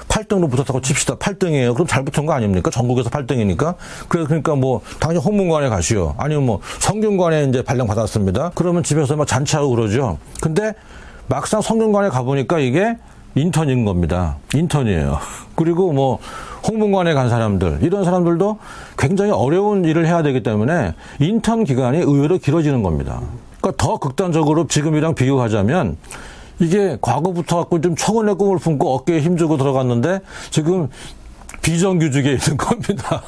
8등으로 0.09 0.50
붙었다고 0.50 0.81
칩시다. 0.81 1.17
8등이에요. 1.17 1.75
그럼 1.75 1.87
잘 1.87 2.05
붙은 2.05 2.26
거 2.26 2.33
아닙니까? 2.33 2.71
전국에서 2.71 3.11
8등이니까. 3.11 3.75
그래서 4.09 4.28
그러니까 4.28 4.55
뭐 4.55 4.81
당연히 5.00 5.21
홍문관에 5.21 5.69
가시오. 5.69 6.14
아니면 6.19 6.47
뭐 6.47 6.61
성균관에 6.78 7.45
이제 7.45 7.62
발령 7.62 7.87
받았습니다. 7.87 8.52
그러면 8.55 8.83
집에서 8.83 9.17
막 9.17 9.26
잔치하고 9.26 9.71
그러죠. 9.71 10.19
근데 10.40 10.75
막상 11.26 11.61
성균관에 11.61 12.09
가 12.09 12.23
보니까 12.23 12.59
이게 12.59 12.97
인턴인 13.35 13.85
겁니다. 13.85 14.37
인턴이에요. 14.55 15.19
그리고 15.55 15.93
뭐 15.93 16.19
홍문관에 16.67 17.14
간 17.14 17.28
사람들 17.28 17.78
이런 17.83 18.05
사람들도 18.05 18.59
굉장히 18.97 19.31
어려운 19.31 19.85
일을 19.85 20.07
해야 20.07 20.23
되기 20.23 20.43
때문에 20.43 20.95
인턴 21.21 21.64
기간이 21.64 21.99
의외로 21.99 22.38
길어지는 22.38 22.83
겁니다. 22.83 23.21
그러니까 23.61 23.85
더 23.85 23.99
극단적으로 23.99 24.67
지금이랑 24.67 25.14
비교하자면 25.14 25.97
이게 26.61 26.99
과거부터 27.00 27.57
갖고 27.57 27.81
좀 27.81 27.95
청원의 27.97 28.37
꿈을 28.37 28.59
품고 28.59 28.95
어깨에 28.95 29.21
힘주고 29.21 29.57
들어갔는데 29.57 30.21
지금 30.50 30.88
비정규직에 31.62 32.31
있는 32.33 32.57
겁니다. 32.57 33.23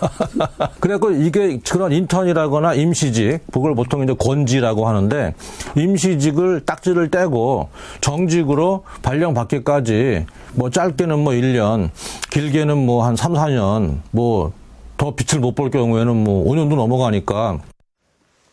그래갖고 0.81 1.11
이게 1.13 1.59
그런 1.69 1.93
인턴이라거나 1.93 2.75
임시직, 2.75 3.41
그걸 3.53 3.75
보통 3.75 4.03
이제 4.03 4.15
권지라고 4.19 4.89
하는데 4.89 5.35
임시직을 5.77 6.65
딱지를 6.65 7.11
떼고 7.11 7.69
정직으로 8.01 8.85
발령 9.03 9.35
받기까지 9.35 10.27
뭐 10.55 10.71
짧게는 10.71 11.19
뭐 11.19 11.33
1년, 11.33 11.91
길게는 12.31 12.79
뭐 12.79 13.05
한 13.05 13.17
3, 13.17 13.35
4년, 13.35 13.99
뭐 14.13 14.53
더 14.97 15.15
빛을 15.15 15.41
못 15.41 15.55
볼 15.55 15.71
경우에는 15.71 16.15
뭐 16.15 16.45
5년도 16.45 16.77
넘어가니까 16.77 17.59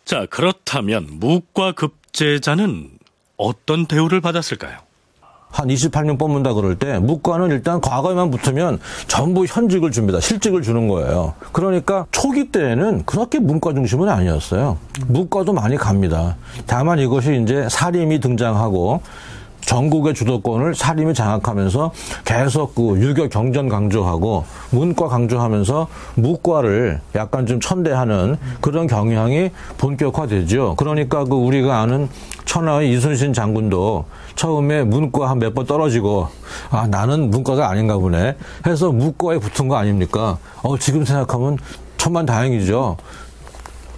자, 0.06 0.26
그렇다면 0.30 1.06
무과 1.20 1.74
급제자는 1.74 2.90
어떤 3.38 3.86
대우를 3.86 4.22
받았을까요? 4.22 4.78
한 5.50 5.70
28명 5.70 6.20
뽑는다 6.20 6.54
그럴 6.54 6.78
때 6.78 7.00
무과는 7.00 7.52
일단 7.52 7.80
과거에만 7.80 8.32
붙으면 8.32 8.80
전부 9.08 9.46
현직을 9.46 9.92
줍니다. 9.92 10.20
실직을 10.20 10.62
주는 10.62 10.88
거예요. 10.88 11.34
그러니까 11.54 12.06
초기 12.12 12.52
때에는 12.52 13.06
그렇게 13.06 13.40
문과 13.40 13.74
중심은 13.74 14.10
아니었어요. 14.10 14.78
무과도 15.08 15.54
많이 15.54 15.78
갑니다. 15.78 16.36
다만 16.66 17.00
이것이 17.00 17.42
이제 17.42 17.68
사림이 17.70 18.20
등장하고 18.20 19.02
전국의 19.72 20.14
주도권을 20.14 20.76
사림이 20.76 21.14
장악하면서 21.14 21.92
계속 22.24 22.74
그 22.74 23.00
유교 23.02 23.28
경전 23.28 23.68
강조하고 23.68 24.46
문과 24.72 25.10
강조하면서 25.10 25.88
무과를 26.16 27.02
약간 27.16 27.46
좀 27.46 27.60
천대하는 27.60 28.38
그런 28.62 28.88
경향이 28.88 29.52
본격화되죠. 29.78 30.76
그러니까 30.78 31.26
그 31.26 31.36
우리가 31.36 31.82
아는 31.82 32.08
천하의 32.46 32.92
이순신 32.94 33.34
장군도 33.34 34.06
처음에 34.36 34.84
문과 34.86 35.30
한 35.30 35.38
몇 35.40 35.54
번 35.54 35.66
떨어지고 35.66 36.30
아 36.70 36.88
나는 36.88 37.30
문과가 37.30 37.70
아닌가 37.70 37.98
보네 37.98 38.38
해서 38.66 38.92
무과에 38.92 39.38
붙은 39.38 39.68
거 39.68 39.76
아닙니까? 39.76 40.38
어 40.64 40.78
지금 40.78 41.04
생각하면 41.04 41.58
천만 41.98 42.26
다행이죠. 42.26 42.96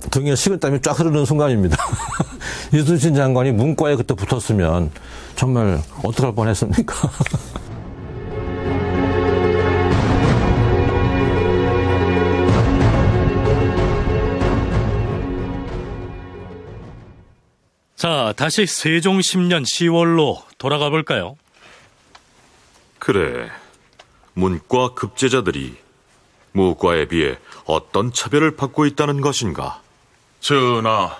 등에 0.09 0.33
식은땀이 0.33 0.81
쫙 0.81 0.97
흐르는 0.99 1.25
순간입니다. 1.25 1.77
이순신 2.73 3.13
장관이 3.13 3.51
문과에 3.51 3.95
그때 3.95 4.15
붙었으면 4.15 4.89
정말 5.39 5.81
어떡할 6.03 6.35
뻔했습니까? 6.35 6.95
자, 17.95 18.33
다시 18.35 18.65
세종 18.65 19.19
10년 19.19 19.63
10월로 19.63 20.43
돌아가 20.57 20.89
볼까요? 20.89 21.37
그래. 22.97 23.49
문과 24.33 24.93
급제자들이 24.93 25.77
무과에 26.51 27.07
비해 27.07 27.37
어떤 27.63 28.11
차별을 28.11 28.57
받고 28.57 28.85
있다는 28.87 29.21
것인가? 29.21 29.81
전하, 30.41 31.17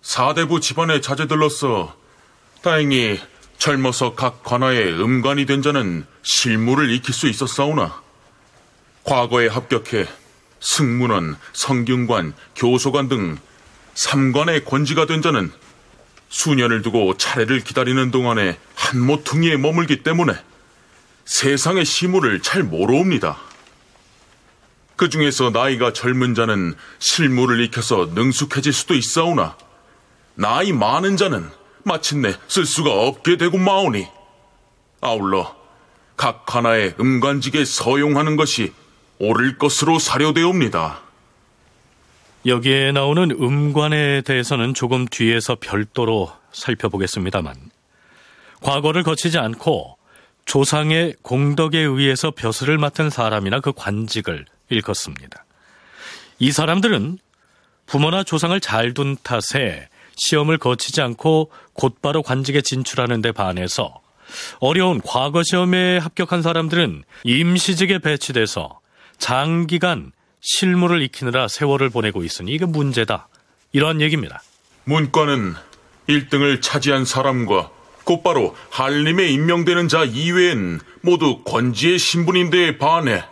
사대부 0.00 0.60
집안의 0.60 1.02
자제들로서 1.02 1.98
다행히 2.62 3.18
젊어서 3.58 4.14
각 4.14 4.42
관아에 4.42 4.92
음관이 4.92 5.46
된 5.46 5.62
자는 5.62 6.06
실무를 6.22 6.90
익힐 6.90 7.14
수 7.14 7.28
있었사오나 7.28 8.02
과거에 9.04 9.48
합격해 9.48 10.06
승문원, 10.60 11.36
성균관, 11.52 12.34
교소관 12.54 13.08
등 13.08 13.38
3관의 13.94 14.64
권지가 14.64 15.06
된 15.06 15.22
자는 15.22 15.50
수년을 16.28 16.82
두고 16.82 17.16
차례를 17.16 17.60
기다리는 17.60 18.10
동안에 18.10 18.58
한 18.74 19.00
모퉁이에 19.00 19.56
머물기 19.56 20.02
때문에 20.02 20.34
세상의 21.24 21.84
시무를 21.84 22.40
잘 22.40 22.62
모르옵니다. 22.62 23.38
그 24.96 25.08
중에서 25.08 25.50
나이가 25.50 25.92
젊은 25.92 26.34
자는 26.34 26.74
실무를 26.98 27.60
익혀서 27.62 28.10
능숙해질 28.14 28.72
수도 28.72 28.94
있사오나 28.94 29.56
나이 30.34 30.72
많은 30.72 31.16
자는 31.16 31.50
마침내 31.84 32.34
쓸 32.48 32.64
수가 32.64 32.92
없게 32.92 33.36
되고 33.36 33.58
마오니 33.58 34.06
아울러 35.00 35.56
각 36.16 36.54
하나의 36.54 36.94
음관직에 37.00 37.64
서용하는 37.64 38.36
것이 38.36 38.72
옳을 39.18 39.58
것으로 39.58 39.98
사료되옵니다. 39.98 41.00
여기에 42.46 42.92
나오는 42.92 43.30
음관에 43.30 44.22
대해서는 44.22 44.74
조금 44.74 45.06
뒤에서 45.06 45.56
별도로 45.60 46.32
살펴보겠습니다만 46.52 47.54
과거를 48.62 49.02
거치지 49.02 49.38
않고 49.38 49.96
조상의 50.46 51.16
공덕에 51.22 51.78
의해서 51.78 52.30
벼슬을 52.30 52.78
맡은 52.78 53.10
사람이나 53.10 53.60
그 53.60 53.72
관직을 53.72 54.46
일컫습니다. 54.70 55.44
이 56.38 56.50
사람들은 56.50 57.18
부모나 57.86 58.24
조상을 58.24 58.58
잘 58.60 58.94
둔 58.94 59.16
탓에 59.22 59.88
시험을 60.16 60.58
거치지 60.58 61.00
않고 61.00 61.50
곧바로 61.80 62.22
관직에 62.22 62.60
진출하는 62.60 63.22
데 63.22 63.32
반해서 63.32 64.02
어려운 64.58 65.00
과거 65.00 65.42
시험에 65.42 65.96
합격한 65.96 66.42
사람들은 66.42 67.04
임시직에 67.24 68.00
배치돼서 68.00 68.80
장기간 69.16 70.12
실무를 70.42 71.00
익히느라 71.00 71.48
세월을 71.48 71.88
보내고 71.88 72.22
있으니 72.22 72.52
이게 72.52 72.66
문제다. 72.66 73.28
이러한 73.72 74.02
얘기입니다. 74.02 74.42
문과는 74.84 75.54
1등을 76.06 76.60
차지한 76.60 77.06
사람과 77.06 77.70
곧바로 78.04 78.54
한림에 78.68 79.28
임명되는 79.28 79.88
자 79.88 80.04
이외엔 80.04 80.80
모두 81.00 81.42
권지의 81.44 81.98
신분인데에 81.98 82.76
반해 82.76 83.24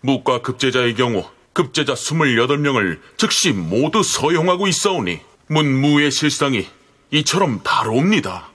무과 0.00 0.42
급제자의 0.42 0.96
경우 0.96 1.24
급제자 1.52 1.94
28명을 1.94 2.98
즉시 3.16 3.52
모두 3.52 4.02
서용하고 4.02 4.66
있사오니 4.66 5.20
문무의 5.46 6.10
실상이 6.10 6.66
이처럼 7.12 7.62
다릅니다. 7.62 8.48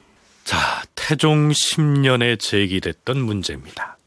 자, 0.44 0.84
태종 0.96 1.50
10년에 1.50 2.40
제기됐던 2.40 3.20
문제입니다. 3.20 3.98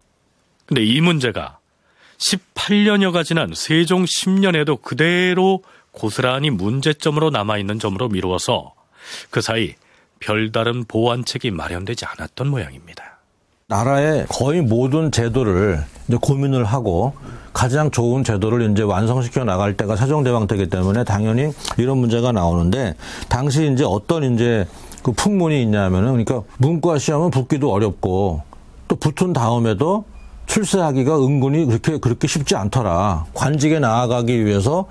근데 0.67 0.85
이 0.85 1.01
문제가 1.01 1.59
18년여가 2.19 3.25
지난 3.25 3.53
세종 3.55 4.05
10년에도 4.05 4.83
그대로 4.83 5.63
고스란히 5.93 6.51
문제점으로 6.51 7.31
남아있는 7.31 7.79
점으로 7.79 8.09
미루어서 8.09 8.75
그 9.31 9.41
사이 9.41 9.75
별다른 10.19 10.85
보완책이 10.85 11.53
마련되지 11.53 12.05
않았던 12.05 12.49
모양입니다. 12.49 13.10
나라의 13.71 14.27
거의 14.29 14.63
모든 14.63 15.13
제도를 15.13 15.81
이제 16.09 16.19
고민을 16.21 16.65
하고 16.65 17.13
가장 17.53 17.93
좋은 17.93 18.25
제도를 18.25 18.69
이제 18.73 18.83
완성시켜 18.83 19.45
나갈 19.45 19.77
때가 19.77 19.95
세종대왕 19.95 20.49
때기 20.49 20.69
때문에 20.69 21.05
당연히 21.05 21.53
이런 21.79 21.99
문제가 21.99 22.33
나오는데 22.33 22.97
당시 23.29 23.71
이제 23.73 23.85
어떤 23.87 24.35
이제 24.35 24.67
그 25.05 25.13
풍문이 25.13 25.63
있냐면은 25.63 26.25
그러니까 26.25 26.43
문과 26.59 26.99
시험은 26.99 27.31
붙기도 27.31 27.73
어렵고 27.73 28.43
또 28.89 28.97
붙은 28.97 29.33
다음에도 29.33 30.05
출세하기가 30.47 31.21
은근히 31.21 31.65
그렇게 31.65 31.99
그렇게 31.99 32.27
쉽지 32.27 32.57
않더라. 32.57 33.27
관직에 33.35 33.79
나아가기 33.79 34.45
위해서 34.45 34.87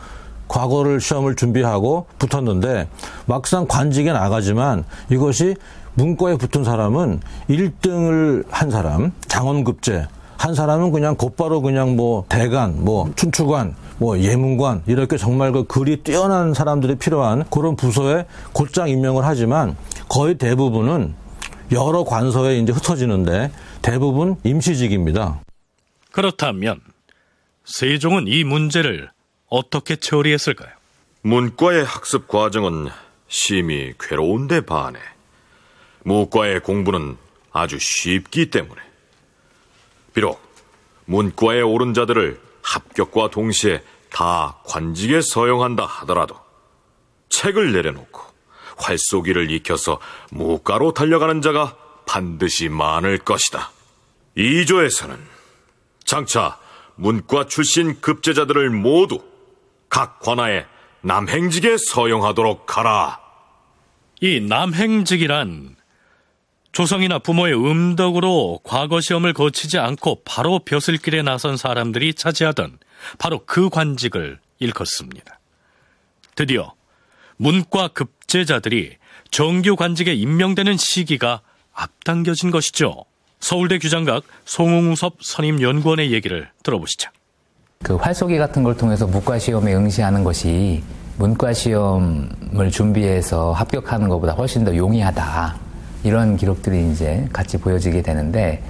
과거를 0.48 1.02
시험을 1.02 1.36
준비하고 1.36 2.08
붙었는데 2.18 2.88
막상 3.26 3.68
관직에 3.68 4.14
나가지만 4.14 4.86
이것이 5.10 5.56
문과에 6.00 6.38
붙은 6.38 6.64
사람은 6.64 7.20
1등을 7.50 8.46
한 8.50 8.72
사람, 8.72 9.12
장원급제, 9.28 10.08
한 10.38 10.56
사람은 10.56 10.92
그냥 10.94 11.16
곧바로 11.16 11.62
그냥 11.62 11.98
뭐 11.98 12.24
대관, 12.30 12.86
뭐 12.86 13.12
춘추관, 13.18 13.76
뭐 13.98 14.18
예문관 14.18 14.84
이렇게 14.88 15.18
정말 15.18 15.52
그 15.52 15.66
글이 15.66 15.98
뛰어난 15.98 16.54
사람들이 16.54 16.96
필요한 16.96 17.44
그런 17.50 17.76
부서에 17.76 18.26
곧장 18.54 18.88
임명을 18.88 19.26
하지만 19.26 19.76
거의 20.08 20.36
대부분은 20.36 21.16
여러 21.74 22.06
관서에 22.06 22.60
이제 22.60 22.72
흩어지는데 22.72 23.52
대부분 23.82 24.38
임시직입니다. 24.46 25.42
그렇다면 26.14 26.80
세종은 27.66 28.28
이 28.28 28.46
문제를 28.46 29.12
어떻게 29.50 29.98
처리했을까요? 29.98 30.70
문과의 31.24 31.84
학습 31.84 32.30
과정은 32.30 32.88
심히 33.28 33.92
괴로운데 34.00 34.62
반해 34.62 34.98
무과의 36.04 36.62
공부는 36.62 37.18
아주 37.52 37.78
쉽기 37.80 38.50
때문에. 38.50 38.82
비록 40.14 40.42
문과에 41.06 41.62
오른 41.62 41.94
자들을 41.94 42.40
합격과 42.62 43.30
동시에 43.30 43.84
다 44.12 44.58
관직에 44.66 45.22
서용한다 45.22 45.86
하더라도 45.86 46.36
책을 47.30 47.72
내려놓고 47.74 48.22
활쏘기를 48.78 49.52
익혀서 49.52 50.00
무가로 50.32 50.94
달려가는 50.94 51.42
자가 51.42 51.76
반드시 52.06 52.70
많을 52.70 53.18
것이다. 53.20 53.72
2조에서는 54.38 55.18
장차 56.06 56.58
문과 56.96 57.46
출신 57.46 58.00
급제자들을 58.02 58.70
모두 58.72 59.24
각 59.90 60.20
관하에 60.20 60.66
남행직에 61.02 61.78
서용하도록 61.78 62.78
하라. 62.78 63.20
이 64.22 64.42
남행직이란 64.42 65.76
조성이나 66.80 67.20
부모의 67.20 67.56
음덕으로 67.56 68.62
과거 68.64 69.02
시험을 69.02 69.34
거치지 69.34 69.78
않고 69.80 70.22
바로 70.24 70.60
벼슬길에 70.60 71.24
나선 71.24 71.58
사람들이 71.58 72.14
차지하던 72.14 72.78
바로 73.18 73.42
그 73.46 73.68
관직을 73.68 74.40
일컫습니다. 74.60 75.42
드디어 76.36 76.72
문과 77.36 77.90
급제자들이 77.90 78.96
정규 79.30 79.76
관직에 79.76 80.14
임명되는 80.14 80.78
시기가 80.78 81.42
앞당겨진 81.74 82.50
것이죠. 82.50 83.04
서울대 83.42 83.78
규장각 83.78 84.24
송웅섭 84.46 85.18
선임연구원의 85.22 86.14
얘기를 86.14 86.50
들어보시죠. 86.64 87.10
그 87.84 87.98
활쏘기 87.98 88.38
같은 88.38 88.64
걸 88.64 88.78
통해서 88.78 89.06
문과 89.06 89.38
시험에 89.38 89.76
응시하는 89.76 90.24
것이 90.24 90.82
문과 91.18 91.52
시험을 91.52 92.72
준비해서 92.72 93.52
합격하는 93.52 94.08
것보다 94.08 94.32
훨씬 94.32 94.64
더 94.64 94.74
용이하다. 94.74 95.69
이런 96.04 96.38
기록들이 96.38 96.92
이제 96.92 97.28
같이 97.34 97.58
보여지게 97.58 98.02
되는데, 98.02 98.62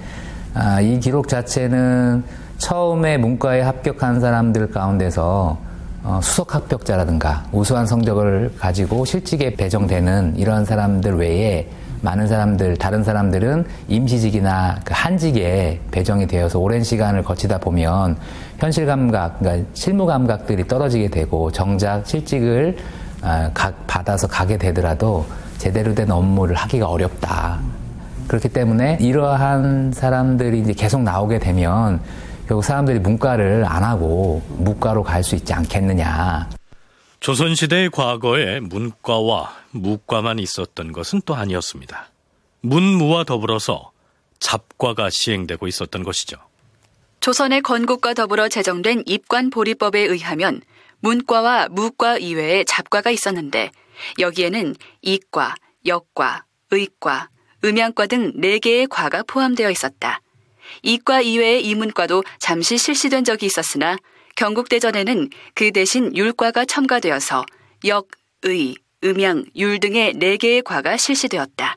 아, 0.54 0.80
이 0.80 0.98
기록 1.00 1.28
자체는 1.28 2.24
처음에 2.58 3.16
문과에 3.16 3.60
합격한 3.62 4.20
사람들 4.20 4.70
가운데서 4.70 5.58
어, 6.02 6.20
수석 6.22 6.54
합격자라든가 6.54 7.44
우수한 7.52 7.86
성적을 7.86 8.54
가지고 8.58 9.04
실직에 9.04 9.54
배정되는 9.54 10.34
이런 10.38 10.64
사람들 10.64 11.16
외에 11.16 11.68
많은 12.02 12.26
사람들, 12.26 12.78
다른 12.78 13.04
사람들은 13.04 13.66
임시직이나 13.88 14.80
그 14.84 14.94
한직에 14.96 15.80
배정이 15.90 16.26
되어서 16.26 16.58
오랜 16.58 16.82
시간을 16.82 17.22
거치다 17.22 17.58
보면 17.58 18.16
현실 18.58 18.86
감각, 18.86 19.38
그러니까 19.38 19.68
실무 19.74 20.06
감각들이 20.06 20.66
떨어지게 20.66 21.08
되고 21.08 21.52
정작 21.52 22.06
실직을 22.06 22.76
아, 23.22 23.50
받아서 23.86 24.26
가게 24.26 24.56
되더라도 24.56 25.26
제대로 25.60 25.94
된 25.94 26.10
업무를 26.10 26.56
하기가 26.56 26.88
어렵다. 26.88 27.60
그렇기 28.28 28.48
때문에 28.48 28.96
이러한 28.98 29.92
사람들이 29.92 30.60
이제 30.60 30.72
계속 30.72 31.02
나오게 31.02 31.38
되면 31.38 32.00
결국 32.48 32.64
사람들이 32.64 32.98
문과를 32.98 33.66
안 33.68 33.84
하고 33.84 34.42
무과로 34.56 35.02
갈 35.02 35.22
수 35.22 35.34
있지 35.36 35.52
않겠느냐. 35.52 36.48
조선시대의 37.20 37.90
과거에 37.90 38.60
문과와 38.60 39.52
무과만 39.72 40.38
있었던 40.38 40.92
것은 40.92 41.20
또 41.26 41.34
아니었습니다. 41.34 42.06
문무와 42.62 43.24
더불어서 43.24 43.90
잡과가 44.38 45.10
시행되고 45.10 45.66
있었던 45.66 46.02
것이죠. 46.02 46.38
조선의 47.20 47.60
건국과 47.60 48.14
더불어 48.14 48.48
제정된 48.48 49.02
입관보리법에 49.04 50.00
의하면 50.00 50.62
문과와 51.00 51.68
무과 51.70 52.16
이외에 52.16 52.64
잡과가 52.64 53.10
있었는데 53.10 53.70
여기에는 54.18 54.74
이과, 55.02 55.54
역과, 55.86 56.44
의과, 56.70 57.28
음양과 57.64 58.06
등 58.06 58.32
4개의 58.34 58.88
과가 58.88 59.22
포함되어 59.24 59.70
있었다. 59.70 60.20
이과 60.82 61.20
이외의 61.20 61.64
이문과도 61.66 62.22
잠시 62.38 62.78
실시된 62.78 63.24
적이 63.24 63.46
있었으나 63.46 63.96
경국대전에는 64.36 65.28
그 65.54 65.72
대신 65.72 66.16
율과가 66.16 66.64
첨가되어서 66.64 67.44
역, 67.86 68.08
의, 68.42 68.74
음양, 69.04 69.44
율 69.56 69.80
등의 69.80 70.14
4개의 70.14 70.62
과가 70.64 70.96
실시되었다. 70.96 71.76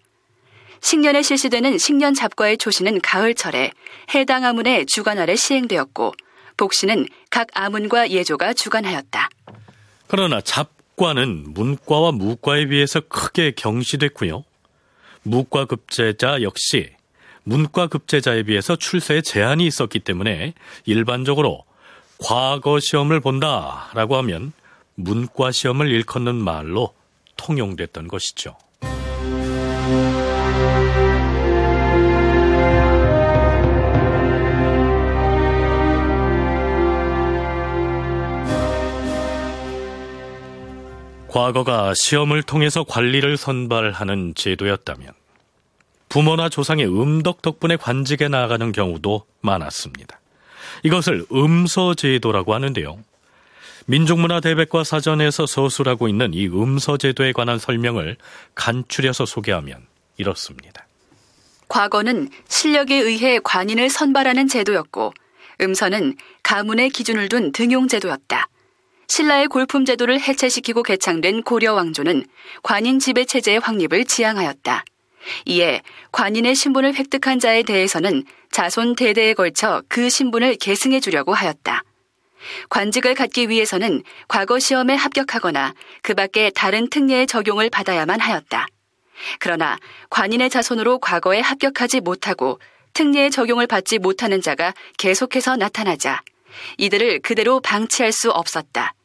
식년에 0.82 1.22
실시되는 1.22 1.78
식년 1.78 2.14
잡과의 2.14 2.58
초시는 2.58 3.00
가을철에 3.02 3.72
해당 4.14 4.44
아문의 4.44 4.86
주관 4.86 5.18
아래 5.18 5.36
시행되었고 5.36 6.14
복시는 6.58 7.08
각 7.30 7.48
아문과 7.54 8.12
예조가 8.12 8.54
주관하였다. 8.54 9.30
그러나 10.08 10.42
잡 10.42 10.73
과는 10.96 11.54
문과와 11.54 12.12
무과에 12.12 12.68
비해서 12.68 13.00
크게 13.02 13.52
경시됐고요. 13.52 14.44
무과 15.24 15.66
급제자 15.66 16.42
역시 16.42 16.92
문과 17.44 17.88
급제자에 17.88 18.44
비해서 18.44 18.76
출세에 18.76 19.22
제한이 19.22 19.66
있었기 19.66 20.00
때문에 20.00 20.54
일반적으로 20.86 21.66
과거 22.20 22.80
시험을 22.80 23.20
본다라고 23.20 24.16
하면 24.18 24.54
문과 24.96 25.52
시험을 25.52 25.90
일컫는 25.92 26.36
말로 26.36 26.94
통용됐던 27.38 28.08
것이죠. 28.08 28.56
과거가 41.34 41.96
시험을 41.96 42.44
통해서 42.44 42.84
관리를 42.84 43.38
선발하는 43.38 44.36
제도였다면 44.36 45.14
부모나 46.08 46.48
조상의 46.48 46.86
음덕 46.86 47.42
덕분에 47.42 47.76
관직에 47.76 48.28
나아가는 48.28 48.72
경우도 48.72 49.26
많았습니다. 49.42 50.20
이것을 50.84 51.26
음서제도라고 51.34 52.54
하는데요. 52.54 53.00
민족문화 53.88 54.42
대백과 54.42 54.84
사전에서 54.84 55.48
서술하고 55.48 56.08
있는 56.08 56.36
이 56.36 56.46
음서제도에 56.46 57.32
관한 57.32 57.58
설명을 57.58 58.16
간추려서 58.54 59.26
소개하면 59.26 59.88
이렇습니다. 60.18 60.86
과거는 61.68 62.30
실력에 62.48 62.96
의해 62.96 63.40
관인을 63.44 63.90
선발하는 63.90 64.48
제도였고, 64.48 65.14
음서는 65.62 66.16
가문의 66.44 66.92
기준을 66.92 67.28
둔 67.30 67.52
등용제도였다. 67.52 68.50
신라의 69.14 69.48
골품 69.48 69.86
제도를 69.86 70.20
해체시키고 70.20 70.82
개창된 70.82 71.44
고려 71.44 71.76
왕조는 71.76 72.26
관인 72.64 72.98
지배 72.98 73.26
체제의 73.26 73.60
확립을 73.60 74.06
지향하였다. 74.06 74.84
이에 75.46 75.84
관인의 76.12 76.56
신분을 76.56 76.96
획득한 76.96 77.40
자에 77.40 77.62
대해서는 77.62 78.24
자손 78.50 78.96
대대에 78.96 79.36
걸쳐 79.36 79.84
그 79.88 80.10
신분을 80.10 80.56
계승해 80.56 81.00
주려고 81.00 81.36
하였다. 81.36 81.84
관직을 82.70 83.14
갖기 83.14 83.50
위해서는 83.50 84.02
과거 84.28 84.58
시험에 84.58 84.96
합격하거나 84.96 85.76
그 86.02 86.16
밖에 86.16 86.50
다른 86.50 86.90
특례의 86.90 87.28
적용을 87.28 87.70
받아야만 87.70 88.20
하였다. 88.20 88.66
그러나 89.38 89.78
관인의 90.10 90.50
자손으로 90.50 90.98
과거에 90.98 91.40
합격하지 91.40 92.00
못하고 92.00 92.60
특례의 92.94 93.30
적용을 93.30 93.68
받지 93.68 94.00
못하는 94.00 94.42
자가 94.42 94.74
계속해서 94.98 95.56
나타나자 95.56 96.20
이들을 96.80 97.20
그대로 97.20 97.60
방치할 97.60 98.12
수 98.12 98.32
없었다. 98.32 98.96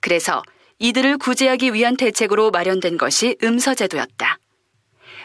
그래서 0.00 0.42
이들을 0.78 1.18
구제하기 1.18 1.74
위한 1.74 1.96
대책으로 1.96 2.50
마련된 2.50 2.98
것이 2.98 3.36
음서제도였다. 3.42 4.38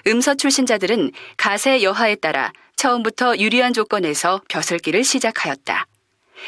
음서 0.08 0.36
출신자들은 0.36 1.12
가세 1.36 1.82
여하에 1.82 2.15
따라 2.15 2.54
처음부터 2.76 3.38
유리한 3.38 3.74
조건에서 3.74 4.41
벼슬기를 4.48 5.04
시작하였다. 5.04 5.88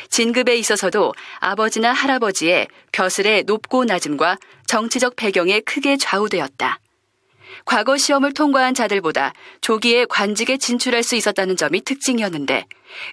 진급에 0.09 0.55
있어서도 0.55 1.13
아버지나 1.39 1.91
할아버지의 1.91 2.67
벼슬의 2.91 3.43
높고 3.43 3.85
낮음과 3.85 4.37
정치적 4.67 5.15
배경에 5.15 5.59
크게 5.61 5.97
좌우되었다. 5.97 6.79
과거 7.69 7.97
시험을 7.97 8.33
통과한 8.33 8.73
자들보다 8.73 9.31
조기에 9.61 10.05
관직에 10.05 10.57
진출할 10.57 11.03
수 11.03 11.15
있었다는 11.15 11.55
점이 11.55 11.81
특징이었는데 11.81 12.65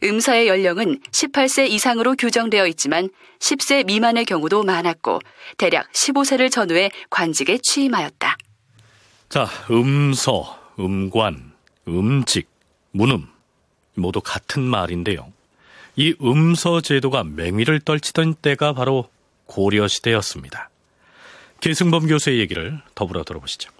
음서의 0.02 0.48
연령은 0.48 1.02
18세 1.10 1.68
이상으로 1.68 2.14
규정되어 2.14 2.66
있지만 2.68 3.10
10세 3.38 3.84
미만의 3.84 4.24
경우도 4.24 4.62
많았고 4.62 5.20
대략 5.58 5.92
15세를 5.92 6.50
전후해 6.50 6.90
관직에 7.10 7.58
취임하였다. 7.62 8.38
자, 9.28 9.46
음서, 9.70 10.58
음관, 10.78 11.52
음직, 11.86 12.48
문음 12.92 13.26
모두 13.94 14.22
같은 14.22 14.62
말인데요. 14.62 15.34
이 15.96 16.14
음서 16.22 16.80
제도가 16.80 17.24
맹위를 17.24 17.80
떨치던 17.80 18.36
때가 18.36 18.72
바로 18.72 19.10
고려 19.44 19.86
시대였습니다. 19.86 20.70
계승범 21.60 22.06
교수의 22.06 22.38
얘기를 22.38 22.80
더불어 22.94 23.22
들어보시죠. 23.22 23.75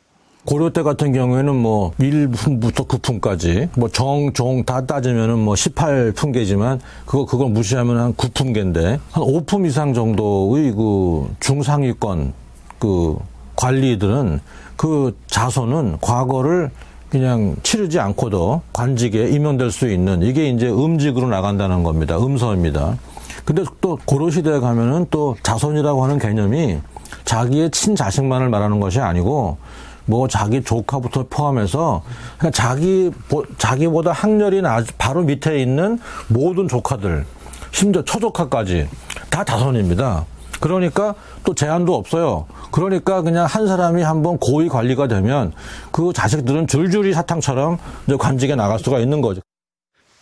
고려 0.47 0.71
때 0.71 0.83
같은 0.83 1.13
경우에는 1.13 1.55
뭐 1.55 1.91
1품부터 1.99 2.87
9품까지 2.87 3.69
뭐 3.77 3.89
정, 3.89 4.33
종 4.33 4.65
다 4.65 4.87
따지면은 4.87 5.39
뭐 5.41 5.55
18품계지만 5.55 6.79
그거 7.05 7.27
그걸 7.27 7.51
무시하면 7.51 7.99
한 7.99 8.15
9품계인데 8.15 8.99
한 9.11 9.23
5품 9.25 9.67
이상 9.67 9.93
정도의 9.93 10.73
그 10.73 11.29
중상위권 11.41 12.33
그 12.79 13.17
관리들은 13.57 14.41
그 14.77 15.17
자손은 15.27 15.99
과거를 16.01 16.71
그냥 17.11 17.57
치르지 17.63 17.99
않고도 18.01 18.63
관직에 18.73 19.29
임명될 19.29 19.71
수 19.71 19.89
있는 19.91 20.23
이게 20.23 20.49
이제 20.49 20.69
음직으로 20.69 21.29
나간다는 21.29 21.83
겁니다. 21.83 22.19
음서입니다. 22.19 22.99
근데 23.45 23.65
또 23.81 23.99
고려 24.05 24.31
시대에 24.31 24.59
가면은 24.59 25.07
또 25.11 25.37
자손이라고 25.43 26.03
하는 26.03 26.19
개념이 26.19 26.79
자기의 27.25 27.71
친자식만을 27.71 28.49
말하는 28.49 28.81
것이 28.81 29.01
아니고 29.01 29.59
뭐 30.07 30.27
자기 30.29 30.63
조카부터 30.63 31.27
포함해서 31.29 32.03
그냥 32.39 32.53
자기 32.53 33.11
자기보다 33.59 34.13
학렬이 34.13 34.63
나 34.63 34.83
바로 34.99 35.23
밑에 35.23 35.61
있는 35.61 35.99
모든 36.29 36.69
조카들 36.69 37.27
심지어 37.73 38.03
처조카까지 38.03 38.89
다 39.29 39.45
자손입니다. 39.45 40.25
그러니까 40.61 41.15
또 41.45 41.55
제한도 41.55 41.95
없어요. 41.95 42.47
그러니까 42.71 43.23
그냥 43.23 43.47
한 43.47 43.67
사람이 43.67 44.03
한번 44.03 44.39
고위 44.39 44.69
관리가 44.69 45.09
되면 45.09 45.53
그 45.91 46.13
자식들은 46.15 46.67
줄줄이 46.67 47.13
사탕처럼 47.13 47.79
이제 48.07 48.17
관직에 48.17 48.55
나갈 48.55 48.79
수가 48.79 48.99
있는 49.01 49.21
거죠. 49.21 49.43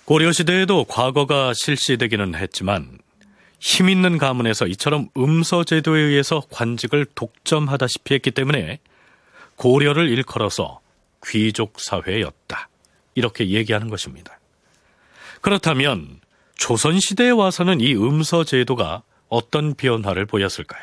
고려시대에도 0.06 0.84
과거가 0.84 1.52
실시되기는 1.54 2.34
했지만 2.34 2.98
힘 3.60 3.88
있는 3.88 4.18
가문에서 4.18 4.66
이처럼 4.66 5.08
음서제도에 5.16 6.00
의해서 6.00 6.42
관직을 6.50 7.06
독점하다시피 7.14 8.14
했기 8.14 8.30
때문에 8.30 8.80
고려를 9.56 10.08
일컬어서 10.08 10.80
귀족 11.26 11.80
사회였다. 11.80 12.68
이렇게 13.14 13.48
얘기하는 13.50 13.88
것입니다. 13.88 14.38
그렇다면 15.40 16.20
조선시대에 16.56 17.30
와서는 17.30 17.80
이 17.80 17.94
음서제도가 17.94 19.02
어떤 19.28 19.74
변화를 19.74 20.26
보였을까요? 20.26 20.82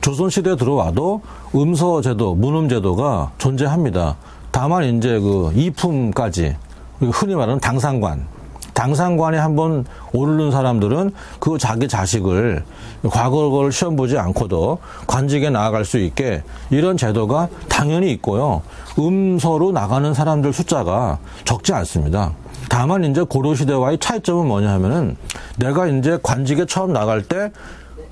조선시대에 0.00 0.56
들어와도 0.56 1.22
음서제도, 1.54 2.34
문음제도가 2.34 3.32
존재합니다. 3.38 4.16
다만 4.50 4.96
이제 4.96 5.18
그 5.18 5.52
이품까지 5.54 6.56
흔히 7.00 7.34
말하는 7.34 7.60
당상관, 7.60 8.28
당상관에 8.74 9.38
한번 9.38 9.86
오르는 10.12 10.50
사람들은 10.50 11.12
그 11.38 11.56
자기 11.58 11.88
자식을 11.88 12.64
과거 13.10 13.50
걸 13.50 13.72
시험 13.72 13.96
보지 13.96 14.18
않고도 14.18 14.78
관직에 15.06 15.48
나아갈 15.48 15.84
수 15.84 15.98
있게 15.98 16.42
이런 16.70 16.96
제도가 16.96 17.48
당연히 17.68 18.10
있고요. 18.12 18.62
음서로 18.98 19.72
나가는 19.72 20.12
사람들 20.12 20.52
숫자가 20.52 21.18
적지 21.44 21.72
않습니다. 21.72 22.32
다만 22.68 23.04
이제 23.04 23.22
고려 23.22 23.54
시대와의 23.54 23.98
차이점은 23.98 24.46
뭐냐 24.46 24.72
하면은 24.72 25.16
내가 25.56 25.86
이제 25.86 26.18
관직에 26.22 26.66
처음 26.66 26.92
나갈 26.92 27.22
때 27.22 27.52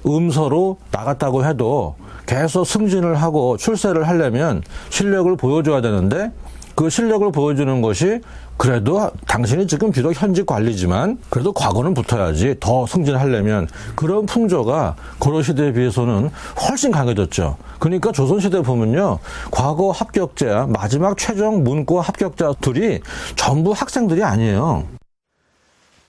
음서로 0.07 0.79
나갔다고 0.91 1.45
해도 1.45 1.97
계속 2.27 2.65
승진을 2.65 3.17
하고 3.17 3.57
출세를 3.57 4.07
하려면 4.07 4.63
실력을 4.91 5.35
보여줘야 5.37 5.81
되는데 5.81 6.31
그 6.75 6.89
실력을 6.89 7.31
보여주는 7.33 7.83
것이 7.83 8.21
그래도 8.63 9.11
당신이 9.27 9.67
지금 9.67 9.91
비록 9.91 10.15
현직 10.15 10.47
관리지만 10.47 11.19
그래도 11.31 11.53
과거는 11.53 11.95
붙어야지 11.95 12.55
더 12.61 12.87
승진하려면 12.87 13.67
그런 13.97 14.25
풍조가 14.25 14.95
고려 15.19 15.43
시대에 15.43 15.73
비해서는 15.73 16.31
훨씬 16.61 16.93
강해졌죠. 16.93 17.59
그러니까 17.81 18.13
조선 18.13 18.39
시대 18.39 18.63
보면요. 18.63 19.19
과거 19.51 19.91
합격자, 19.91 20.69
마지막 20.69 21.19
최종 21.19 21.65
문과 21.65 22.03
합격자 22.03 22.55
둘이 22.61 23.01
전부 23.35 23.73
학생들이 23.73 24.23
아니에요. 24.23 24.87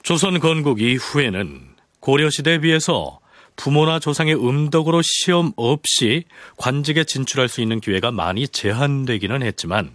조선 0.04 0.40
건국 0.40 0.80
이후에는 0.80 1.60
고려 2.02 2.30
시대에 2.30 2.60
비해서 2.60 3.18
부모나 3.56 3.98
조상의 3.98 4.36
음덕으로 4.36 5.02
시험 5.04 5.54
없이 5.56 6.26
관직에 6.58 7.04
진출할 7.04 7.50
수 7.50 7.62
있는 7.62 7.80
기회가 7.80 8.12
많이 8.12 8.48
제한되기는 8.48 9.42
했지만 9.42 9.90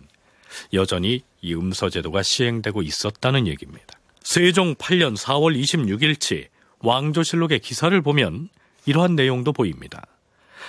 여전히 0.72 1.22
이 1.40 1.54
음서제도가 1.54 2.22
시행되고 2.22 2.82
있었다는 2.82 3.46
얘기입니다. 3.46 3.98
세종 4.22 4.74
8년 4.74 5.16
4월 5.16 5.58
26일치 5.58 6.48
왕조실록의 6.80 7.60
기사를 7.60 8.00
보면 8.02 8.48
이러한 8.86 9.16
내용도 9.16 9.52
보입니다. 9.52 10.06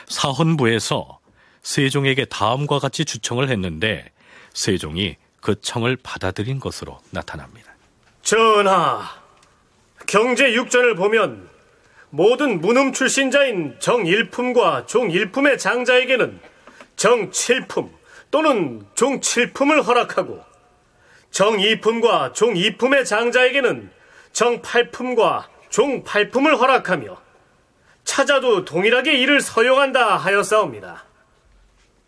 사헌부에서 0.08 1.20
세종에게 1.62 2.26
다음과 2.26 2.80
같이 2.80 3.06
주청을 3.06 3.50
했는데 3.50 4.12
세종이 4.54 5.18
그 5.42 5.60
청을 5.60 5.98
받아들인 6.02 6.60
것으로 6.60 7.00
나타납니다. 7.12 7.74
전하, 8.22 9.10
경제 10.08 10.54
육전을 10.54 10.96
보면 10.96 11.50
모든 12.10 12.60
문음 12.60 12.94
출신자인 12.94 13.76
정일품과 13.80 14.88
종일품의 14.88 15.58
장자에게는 15.58 16.40
정칠품 16.96 17.92
또는 18.32 18.86
종칠품을 18.96 19.84
허락하고 19.84 20.49
정이품과 21.32 22.34
종이품의 22.34 23.06
장자에게는 23.06 23.92
정팔품과 24.34 25.50
종팔품을 25.70 26.60
허락하며 26.60 27.18
찾아도 28.04 28.66
동일하게 28.66 29.20
이를 29.20 29.40
서용한다 29.40 30.18
하였사옵니다. 30.18 31.06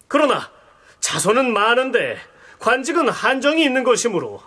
그러나 0.07 0.49
자손은 0.99 1.53
많은데 1.53 2.17
관직은 2.59 3.09
한정이 3.09 3.63
있는 3.63 3.83
것이므로 3.83 4.41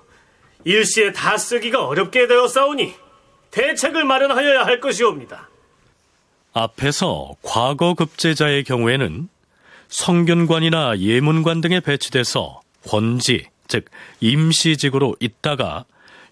일시에 0.65 1.13
다 1.13 1.37
쓰기가 1.37 1.87
어렵게 1.87 2.27
되었사오니 2.27 2.95
대책을 3.51 4.05
마련하여야 4.05 4.65
할 4.65 4.81
것이옵니다. 4.81 5.49
앞에서 6.53 7.37
과거 7.43 7.95
급제자의 7.95 8.65
경우에는 8.65 9.29
성균관이나 9.89 10.99
예문관 10.99 11.61
등에 11.61 11.81
배치돼서 11.81 12.61
권지, 12.87 13.47
즉 13.68 13.87
임시직으로 14.20 15.16
있다가 15.20 15.85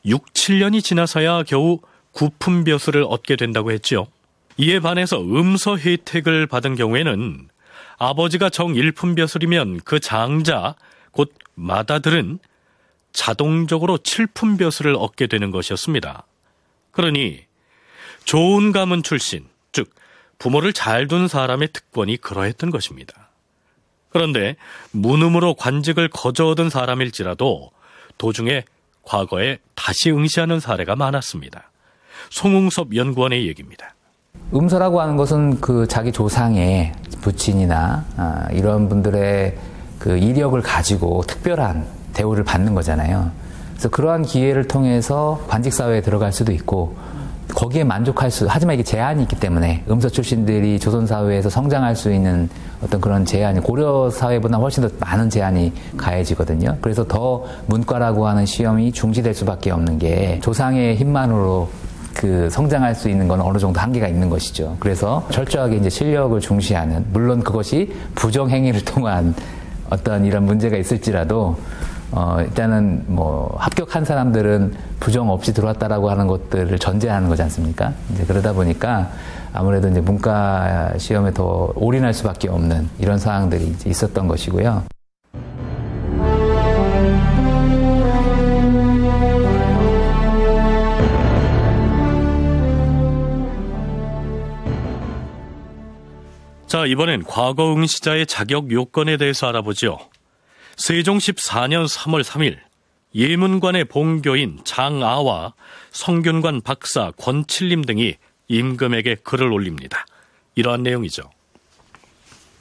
6, 0.05 0.33
7년이 0.33 0.83
지나서야 0.83 1.45
겨우 1.45 1.81
구품벼슬을 2.13 3.05
얻게 3.09 3.37
된다고 3.37 3.73
했지요. 3.73 4.07
이에 4.59 4.81
반해서 4.81 5.21
음서 5.21 5.77
혜택을 5.79 6.47
받은 6.47 6.75
경우에는 6.77 7.49
아버지가 7.99 8.51
정일품벼슬이면 8.51 9.81
그 9.85 10.01
장자, 10.01 10.75
곧 11.11 11.33
마다들은 11.55 12.39
자동적으로 13.13 13.99
칠품벼슬을 13.99 14.95
얻게 14.97 15.27
되는 15.27 15.51
것이었습니다. 15.51 16.27
그러니 16.91 17.45
좋은 18.25 18.73
가문 18.73 19.03
출신, 19.03 19.47
즉 19.73 19.95
부모를 20.39 20.73
잘 20.73 21.07
둔 21.07 21.29
사람의 21.29 21.69
특권이 21.73 22.17
그러했던 22.17 22.71
것입니다. 22.71 23.22
그런데 24.13 24.57
문음으로 24.91 25.55
관직을 25.55 26.09
거저 26.09 26.49
얻은 26.49 26.71
사람일지라도 26.71 27.71
도중에 28.19 28.65
과거에 29.03 29.59
다시 29.75 30.11
응시하는 30.11 30.61
사례가 30.61 30.97
많았습니다. 30.97 31.71
송웅섭 32.31 32.95
연구원의 32.95 33.47
얘기입니다. 33.49 33.95
음서라고 34.55 35.01
하는 35.01 35.17
것은 35.17 35.61
그 35.61 35.87
자기 35.89 36.13
조상의 36.13 36.93
부친이나 37.23 38.05
아, 38.17 38.49
이런 38.53 38.89
분들의 38.89 39.57
그 39.99 40.19
이력을 40.19 40.61
가지고 40.61 41.23
특별한 41.27 41.87
대우를 42.13 42.45
받는 42.45 42.75
거잖아요. 42.75 43.33
그래서 43.73 43.89
그러한 43.89 44.23
기회를 44.23 44.69
통해서 44.69 45.45
관직 45.49 45.73
사회에 45.73 46.03
들어갈 46.03 46.33
수도 46.33 46.53
있고 46.53 46.97
거기에 47.55 47.85
만족할 47.85 48.31
수, 48.31 48.47
하지만 48.49 48.75
이게 48.75 48.83
제한이 48.83 49.23
있기 49.23 49.37
때문에 49.37 49.85
음서 49.91 50.09
출신들이 50.09 50.79
조선 50.79 51.07
사회에서 51.07 51.51
성장할 51.51 51.95
수 51.97 52.13
있는 52.13 52.49
어떤 52.83 53.01
그런 53.01 53.25
제한이 53.25 53.61
고려 53.61 54.11
사회보다 54.11 54.57
훨씬 54.59 54.83
더 54.83 54.91
많은 54.99 55.31
제한이 55.31 55.73
가해지거든요. 55.97 56.79
그래서 56.81 57.05
더 57.07 57.45
문과라고 57.67 58.27
하는 58.27 58.47
시험이 58.47 58.93
중시될 58.93 59.35
수밖에 59.35 59.71
없는 59.71 59.99
게 59.99 60.41
조상의 60.43 60.97
힘만으로 60.97 61.69
그 62.15 62.49
성장할 62.51 62.95
수 62.95 63.09
있는 63.09 63.29
건 63.29 63.41
어느 63.41 63.59
정도 63.59 63.81
한계가 63.81 64.09
있는 64.09 64.29
것이죠. 64.29 64.77
그래서 64.81 65.27
철저하게 65.31 65.77
이제 65.77 65.89
실력을 65.89 66.39
중시하는 66.41 67.07
물론 67.13 67.43
그것이 67.43 67.95
부정 68.15 68.51
행위를 68.51 68.85
통한 68.85 69.35
어떤 69.91 70.25
이런 70.25 70.45
문제가 70.45 70.77
있을지라도 70.77 71.57
어, 72.13 72.37
일단은 72.41 73.05
뭐 73.07 73.57
합격한 73.59 74.05
사람들은 74.05 74.75
부정 75.01 75.31
없이 75.31 75.55
들어왔다라고 75.55 76.11
하는 76.11 76.27
것들을 76.27 76.79
전제하는 76.79 77.29
거지 77.29 77.43
않습니까? 77.43 77.93
이제 78.13 78.25
그러다 78.25 78.53
보니까 78.53 79.11
아무래도 79.55 79.89
이제 79.89 80.01
문과 80.01 80.93
시험에 80.99 81.33
더 81.33 81.73
올인할 81.75 82.13
수밖에 82.13 82.49
없는 82.49 82.89
이런 82.99 83.19
상황들이 83.19 83.77
있었던 83.87 84.29
것이고요. 84.29 84.85
자, 96.67 96.87
이번엔 96.87 97.25
과거 97.25 97.75
응 97.75 97.85
시자의 97.85 98.27
자격 98.27 98.71
요건에 98.71 99.19
대해서 99.19 99.47
알아보죠. 99.47 99.99
세종 100.77 101.19
14년 101.19 101.87
3월 101.89 102.23
3일 102.23 102.59
예문관의 103.15 103.85
봉교인 103.87 104.61
장아와 104.65 105.55
성균관 105.91 106.63
박사 106.63 107.13
권칠림 107.13 107.83
등이 107.83 108.17
임금에게 108.49 109.17
글을 109.17 109.53
올립니다. 109.53 110.07
이러한 110.55 110.83
내용이죠. 110.83 111.31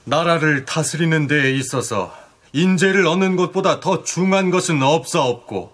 나라를 0.03 0.65
다스리는 0.65 1.27
데에 1.27 1.51
있어서 1.53 2.15
인재를 2.53 3.05
얻는 3.07 3.35
것보다 3.35 3.79
더 3.79 4.03
중한 4.03 4.49
것은 4.49 4.83
없사없고 4.83 5.73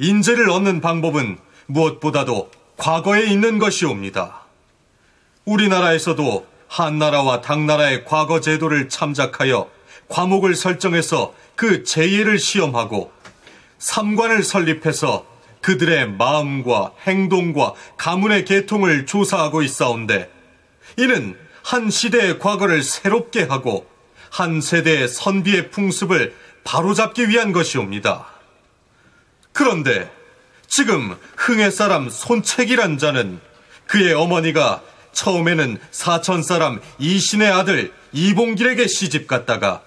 인재를 0.00 0.50
얻는 0.50 0.80
방법은 0.80 1.38
무엇보다도 1.66 2.50
과거에 2.76 3.26
있는 3.26 3.58
것이옵니다. 3.58 4.42
우리나라에서도 5.44 6.46
한나라와 6.68 7.40
당나라의 7.40 8.04
과거 8.04 8.40
제도를 8.40 8.88
참작하여 8.88 9.70
과목을 10.08 10.54
설정해서 10.54 11.34
그 11.58 11.82
제예를 11.82 12.38
시험하고 12.38 13.10
삼관을 13.78 14.44
설립해서 14.44 15.26
그들의 15.60 16.12
마음과 16.12 16.92
행동과 17.04 17.74
가문의 17.96 18.44
계통을 18.44 19.06
조사하고 19.06 19.62
있사온데 19.62 20.30
이는 20.98 21.36
한 21.64 21.90
시대의 21.90 22.38
과거를 22.38 22.84
새롭게 22.84 23.42
하고 23.42 23.90
한 24.30 24.60
세대의 24.60 25.08
선비의 25.08 25.72
풍습을 25.72 26.32
바로잡기 26.62 27.28
위한 27.28 27.50
것이옵니다. 27.50 28.28
그런데 29.50 30.08
지금 30.68 31.18
흥해 31.36 31.70
사람 31.70 32.08
손책이란 32.08 32.98
자는 32.98 33.40
그의 33.88 34.14
어머니가 34.14 34.80
처음에는 35.10 35.78
사천 35.90 36.44
사람 36.44 36.80
이신의 37.00 37.50
아들 37.50 37.92
이봉길에게 38.12 38.86
시집 38.86 39.26
갔다가 39.26 39.82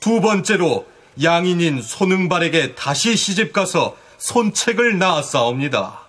두 0.00 0.22
번째로 0.22 0.90
양인인 1.20 1.82
손흥발에게 1.82 2.74
다시 2.74 3.16
시집 3.16 3.52
가서 3.52 3.96
손책을 4.18 4.98
낳았사옵니다. 4.98 6.00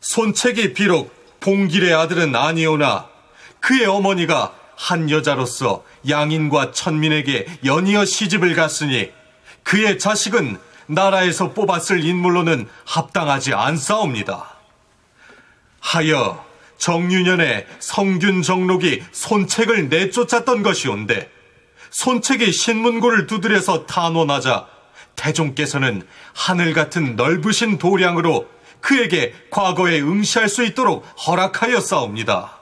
손책이 0.00 0.74
비록 0.74 1.14
봉길의 1.40 1.94
아들은 1.94 2.34
아니오나 2.34 3.08
그의 3.60 3.86
어머니가 3.86 4.54
한 4.76 5.10
여자로서 5.10 5.84
양인과 6.08 6.72
천민에게 6.72 7.46
연이어 7.64 8.04
시집을 8.04 8.54
갔으니 8.54 9.10
그의 9.62 9.98
자식은 9.98 10.58
나라에서 10.86 11.52
뽑았을 11.52 12.04
인물로는 12.04 12.68
합당하지 12.84 13.54
않사옵니다. 13.54 14.56
하여 15.80 16.44
정유년에 16.78 17.66
성균 17.80 18.42
정록이 18.42 19.02
손책을 19.12 19.88
내쫓았던 19.88 20.62
것이온데 20.62 21.30
손책이 21.96 22.52
신문고를 22.52 23.26
두드려서 23.26 23.86
탄원하자 23.86 24.66
태종께서는 25.16 26.06
하늘 26.34 26.74
같은 26.74 27.16
넓으신 27.16 27.78
도량으로 27.78 28.46
그에게 28.82 29.34
과거에 29.50 30.02
응시할 30.02 30.50
수 30.50 30.62
있도록 30.62 31.06
허락하였사옵니다. 31.26 32.58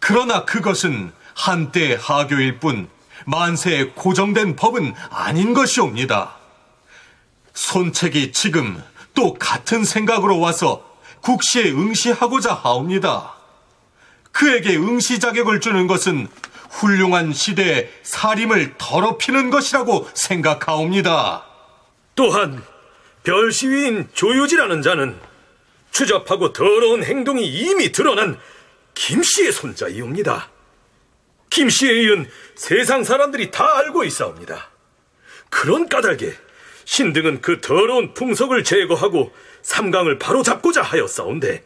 그러나 0.00 0.44
그것은 0.44 1.12
한때 1.36 1.96
하교일 1.98 2.58
뿐 2.58 2.88
만세에 3.24 3.92
고정된 3.94 4.56
법은 4.56 4.94
아닌 5.10 5.54
것이옵니다. 5.54 6.34
손책이 7.52 8.32
지금 8.32 8.82
또 9.14 9.34
같은 9.34 9.84
생각으로 9.84 10.40
와서 10.40 10.84
국시에 11.20 11.70
응시하고자 11.70 12.52
하옵니다. 12.52 13.32
그에게 14.32 14.76
응시 14.76 15.20
자격을 15.20 15.60
주는 15.60 15.86
것은 15.86 16.26
훌륭한 16.74 17.32
시대의 17.32 17.90
살림을 18.02 18.74
더럽히는 18.78 19.50
것이라고 19.50 20.08
생각하옵니다. 20.14 21.46
또한 22.14 22.62
별시위인 23.22 24.08
조유지라는 24.12 24.82
자는 24.82 25.18
추잡하고 25.90 26.52
더러운 26.52 27.04
행동이 27.04 27.46
이미 27.46 27.92
드러난 27.92 28.38
김씨의 28.94 29.52
손자이옵니다. 29.52 30.50
김씨에 31.50 32.02
이은 32.02 32.28
세상 32.56 33.04
사람들이 33.04 33.50
다 33.50 33.78
알고 33.78 34.04
있사옵니다. 34.04 34.70
그런 35.50 35.88
까닭에 35.88 36.34
신등은 36.84 37.40
그 37.40 37.60
더러운 37.60 38.12
풍속을 38.14 38.64
제거하고 38.64 39.32
삼강을 39.62 40.18
바로 40.18 40.42
잡고자 40.42 40.82
하였사온데 40.82 41.64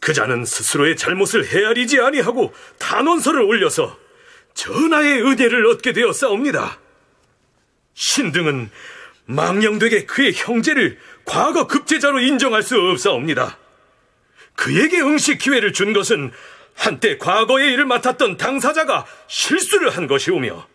그자는 0.00 0.46
스스로의 0.46 0.96
잘못을 0.96 1.46
헤아리지 1.46 2.00
아니하고 2.00 2.54
탄원서를 2.78 3.42
올려서 3.42 3.96
전하의 4.54 5.22
은혜를 5.22 5.66
얻게 5.66 5.92
되었사옵니다. 5.92 6.78
신등은 7.94 8.70
망령되게 9.26 10.06
그의 10.06 10.32
형제를 10.34 10.98
과거 11.24 11.66
급제자로 11.66 12.20
인정할 12.20 12.62
수 12.62 12.76
없사옵니다. 12.78 13.58
그에게 14.56 15.00
응시 15.00 15.38
기회를 15.38 15.72
준 15.72 15.92
것은 15.92 16.32
한때 16.74 17.18
과거의 17.18 17.72
일을 17.72 17.86
맡았던 17.86 18.36
당사자가 18.36 19.06
실수를 19.28 19.90
한 19.90 20.06
것이오며 20.06 20.66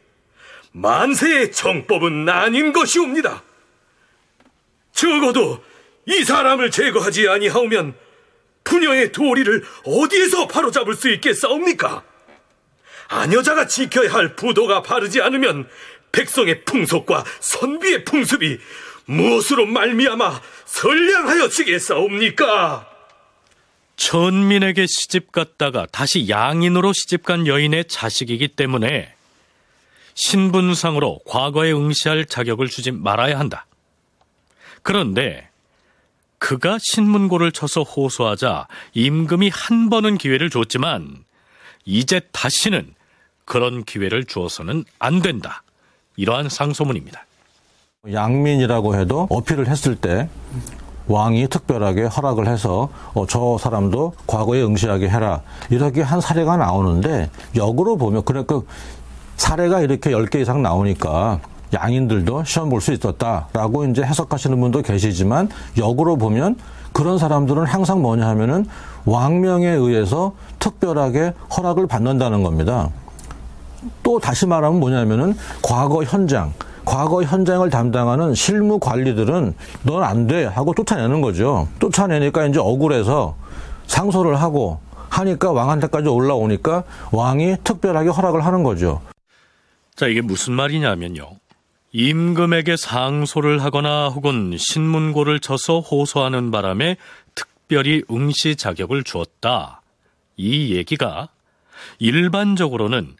만세의 0.71 1.51
정법은 1.51 2.27
아닌 2.29 2.73
것이옵니다. 2.73 3.43
적어도 4.91 5.63
이 6.05 6.23
사람을 6.23 6.71
제거하지 6.71 7.27
아니하오면 7.27 7.95
부녀의 8.63 9.11
도리를 9.11 9.63
어디에서 9.85 10.47
바로잡을 10.47 10.95
수 10.95 11.09
있겠사옵니까? 11.09 12.03
아녀자가 13.07 13.67
지켜야 13.67 14.13
할 14.13 14.35
부도가 14.35 14.81
바르지 14.81 15.21
않으면 15.21 15.67
백성의 16.11 16.63
풍속과 16.65 17.25
선비의 17.39 18.05
풍습이 18.05 18.57
무엇으로 19.05 19.65
말미암아 19.65 20.41
선량하여 20.65 21.49
지겠사옵니까? 21.49 22.89
천민에게 23.97 24.87
시집 24.87 25.31
갔다가 25.31 25.85
다시 25.91 26.27
양인으로 26.27 26.93
시집간 26.93 27.47
여인의 27.47 27.85
자식이기 27.85 28.49
때문에 28.49 29.13
신분상으로 30.15 31.19
과거에 31.25 31.71
응시할 31.71 32.25
자격을 32.25 32.67
주지 32.67 32.91
말아야 32.91 33.37
한다. 33.37 33.65
그런데 34.81 35.49
그가 36.39 36.77
신문고를 36.81 37.51
쳐서 37.51 37.83
호소하자 37.83 38.67
임금이 38.93 39.49
한 39.49 39.89
번은 39.89 40.17
기회를 40.17 40.49
줬지만 40.49 41.23
이제 41.85 42.21
다시는 42.31 42.94
그런 43.45 43.83
기회를 43.83 44.25
주어서는 44.25 44.85
안 44.99 45.21
된다. 45.21 45.63
이러한 46.17 46.49
상소문입니다. 46.49 47.25
양민이라고 48.11 48.95
해도 48.95 49.27
어필을 49.29 49.67
했을 49.67 49.95
때 49.95 50.29
왕이 51.07 51.47
특별하게 51.49 52.03
허락을 52.05 52.47
해서 52.47 52.89
어, 53.13 53.25
저 53.27 53.57
사람도 53.59 54.13
과거에 54.27 54.63
응시하게 54.63 55.09
해라 55.09 55.41
이렇게 55.69 56.01
한 56.01 56.19
사례가 56.21 56.57
나오는데 56.57 57.29
역으로 57.55 57.97
보면 57.97 58.23
그러니까 58.25 58.61
사례가 59.37 59.81
이렇게 59.81 60.11
10개 60.11 60.41
이상 60.41 60.61
나오니까 60.61 61.41
양인들도 61.73 62.43
시험 62.45 62.69
볼 62.69 62.79
수 62.81 62.91
있었다라고 62.93 63.85
이제 63.85 64.01
해석하시는 64.03 64.59
분도 64.59 64.81
계시지만 64.81 65.49
역으로 65.77 66.15
보면 66.15 66.57
그런 66.93 67.17
사람들은 67.17 67.65
항상 67.65 68.01
뭐냐 68.01 68.25
하면은 68.29 68.65
왕명에 69.05 69.67
의해서 69.67 70.33
특별하게 70.59 71.33
허락을 71.55 71.87
받는다는 71.87 72.41
겁니다. 72.43 72.89
또 74.03 74.19
다시 74.19 74.45
말하면 74.45 74.79
뭐냐면은 74.79 75.35
과거 75.61 76.03
현장, 76.03 76.53
과거 76.85 77.23
현장을 77.23 77.67
담당하는 77.69 78.35
실무 78.35 78.79
관리들은 78.79 79.53
넌 79.83 80.03
안 80.03 80.27
돼 80.27 80.45
하고 80.45 80.73
쫓아내는 80.73 81.21
거죠. 81.21 81.67
쫓아내니까 81.79 82.45
이제 82.45 82.59
억울해서 82.59 83.35
상소를 83.87 84.41
하고 84.41 84.79
하니까 85.09 85.51
왕한테까지 85.51 86.09
올라오니까 86.09 86.83
왕이 87.11 87.57
특별하게 87.63 88.09
허락을 88.09 88.45
하는 88.45 88.63
거죠. 88.63 89.01
자, 89.95 90.07
이게 90.07 90.21
무슨 90.21 90.53
말이냐면요. 90.53 91.29
임금에게 91.93 92.75
상소를 92.75 93.63
하거나 93.63 94.09
혹은 94.09 94.55
신문고를 94.57 95.39
쳐서 95.39 95.79
호소하는 95.79 96.51
바람에 96.51 96.97
특별히 97.33 98.03
응시 98.11 98.57
자격을 98.57 99.03
주었다. 99.03 99.81
이 100.35 100.75
얘기가 100.75 101.29
일반적으로는 101.99 103.15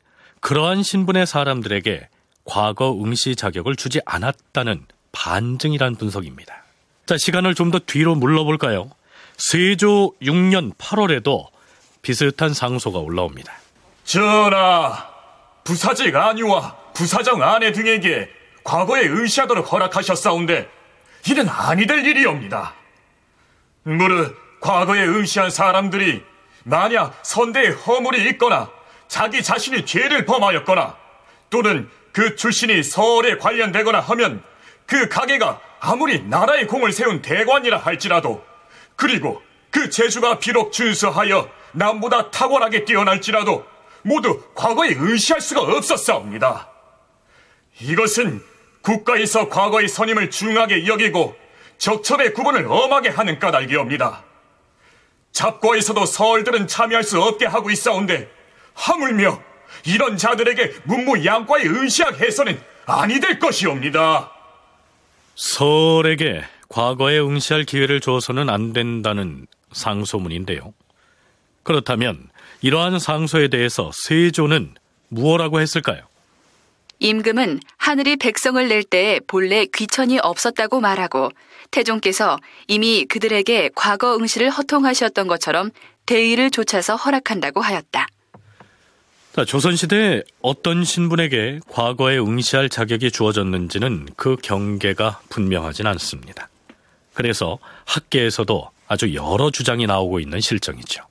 그러한 0.45 0.83
신분의 0.83 1.25
사람들에게 1.25 2.07
과거 2.43 2.93
응시 2.93 3.35
자격을 3.35 3.75
주지 3.75 3.99
않았다는 4.05 4.85
반증이란 5.11 5.95
분석입니다. 5.95 6.65
자, 7.07 7.17
시간을 7.17 7.55
좀 7.55 7.71
더 7.71 7.79
뒤로 7.79 8.13
물러볼까요? 8.13 8.91
세조 9.37 10.13
6년 10.21 10.75
8월에도 10.77 11.47
비슷한 12.03 12.53
상소가 12.53 12.99
올라옵니다. 12.99 13.51
전하, 14.03 15.09
부사직 15.63 16.15
아니와 16.15 16.75
부사정 16.93 17.41
아내 17.41 17.71
등에게 17.71 18.29
과거에 18.63 19.01
의시하도록 19.01 19.71
허락하셨사온데 19.71 20.69
이는 21.27 21.49
아니 21.49 21.87
될 21.87 22.05
일이옵니다. 22.05 22.75
무릇 23.81 24.37
과거에 24.61 25.01
의시한 25.01 25.49
사람들이 25.49 26.21
만약 26.65 27.19
선대에 27.23 27.69
허물이 27.69 28.29
있거나 28.29 28.74
자기 29.07 29.43
자신이 29.43 29.85
죄를 29.85 30.25
범하였거나 30.25 30.97
또는 31.49 31.89
그 32.11 32.35
출신이 32.35 32.83
서울에 32.83 33.37
관련되거나 33.37 33.99
하면 33.99 34.43
그 34.85 35.09
가게가 35.09 35.59
아무리 35.79 36.23
나라의 36.23 36.67
공을 36.67 36.91
세운 36.91 37.21
대관이라 37.21 37.77
할지라도 37.77 38.43
그리고 38.95 39.41
그 39.69 39.89
재주가 39.89 40.39
비록 40.39 40.71
준수하여 40.71 41.49
남보다 41.73 42.31
탁월하게 42.31 42.85
뛰어날지라도 42.85 43.65
모두 44.03 44.41
과거에 44.53 44.93
의시할 44.95 45.41
수가 45.41 45.61
없었사옵니다. 45.61 46.69
이것은 47.81 48.41
국가에서 48.81 49.49
과거의 49.49 49.87
선임을 49.87 50.29
중하게 50.29 50.87
여기고 50.87 51.35
적첩의 51.77 52.33
구분을 52.33 52.65
엄하게 52.69 53.09
하는 53.09 53.39
까닭이옵니다. 53.39 54.23
잡과에서도 55.31 56.05
서얼들은 56.05 56.67
참여할 56.67 57.03
수 57.03 57.21
없게 57.21 57.45
하고 57.45 57.69
있사온데 57.69 58.29
하물며 58.75 59.41
이런 59.85 60.17
자들에게 60.17 60.75
문무 60.83 61.25
양과의 61.25 61.65
의시학 61.65 62.19
해서는 62.21 62.59
아니 62.85 63.19
될 63.19 63.39
것이옵니다. 63.39 64.31
서울에게 65.35 66.43
과거에 66.69 67.19
응시할 67.19 67.63
기회를 67.63 67.99
줘서는 67.99 68.49
안 68.49 68.73
된다는 68.73 69.47
상소문인데요. 69.71 70.73
그렇다면 71.63 72.29
이러한 72.61 72.99
상소에 72.99 73.47
대해서 73.47 73.91
세조는 73.93 74.75
무엇라고 75.09 75.59
했을까요? 75.59 76.01
임금은 76.99 77.59
하늘이 77.77 78.15
백성을 78.15 78.65
낼 78.67 78.83
때에 78.83 79.19
본래 79.27 79.65
귀천이 79.65 80.19
없었다고 80.19 80.79
말하고 80.79 81.31
태종께서 81.71 82.37
이미 82.67 83.05
그들에게 83.05 83.71
과거 83.75 84.15
응시를 84.15 84.49
허통하셨던 84.49 85.27
것처럼 85.27 85.71
대의를 86.05 86.51
좇아서 86.51 86.95
허락한다고 86.95 87.61
하였다. 87.61 88.07
자, 89.35 89.43
조선시대에 89.43 90.23
어떤 90.41 90.85
신분에게 90.85 91.59
과거에 91.67 92.17
응시할 92.17 92.69
자격이 92.69 93.11
주어졌는지는 93.11 94.07
그 94.15 94.37
경계가 94.41 95.19
분명하진 95.27 95.87
않습니다. 95.87 96.47
그래서 97.13 97.59
학계에서도 97.83 98.71
아주 98.87 99.13
여러 99.13 99.51
주장이 99.51 99.87
나오고 99.87 100.21
있는 100.21 100.39
실정이죠. 100.39 101.03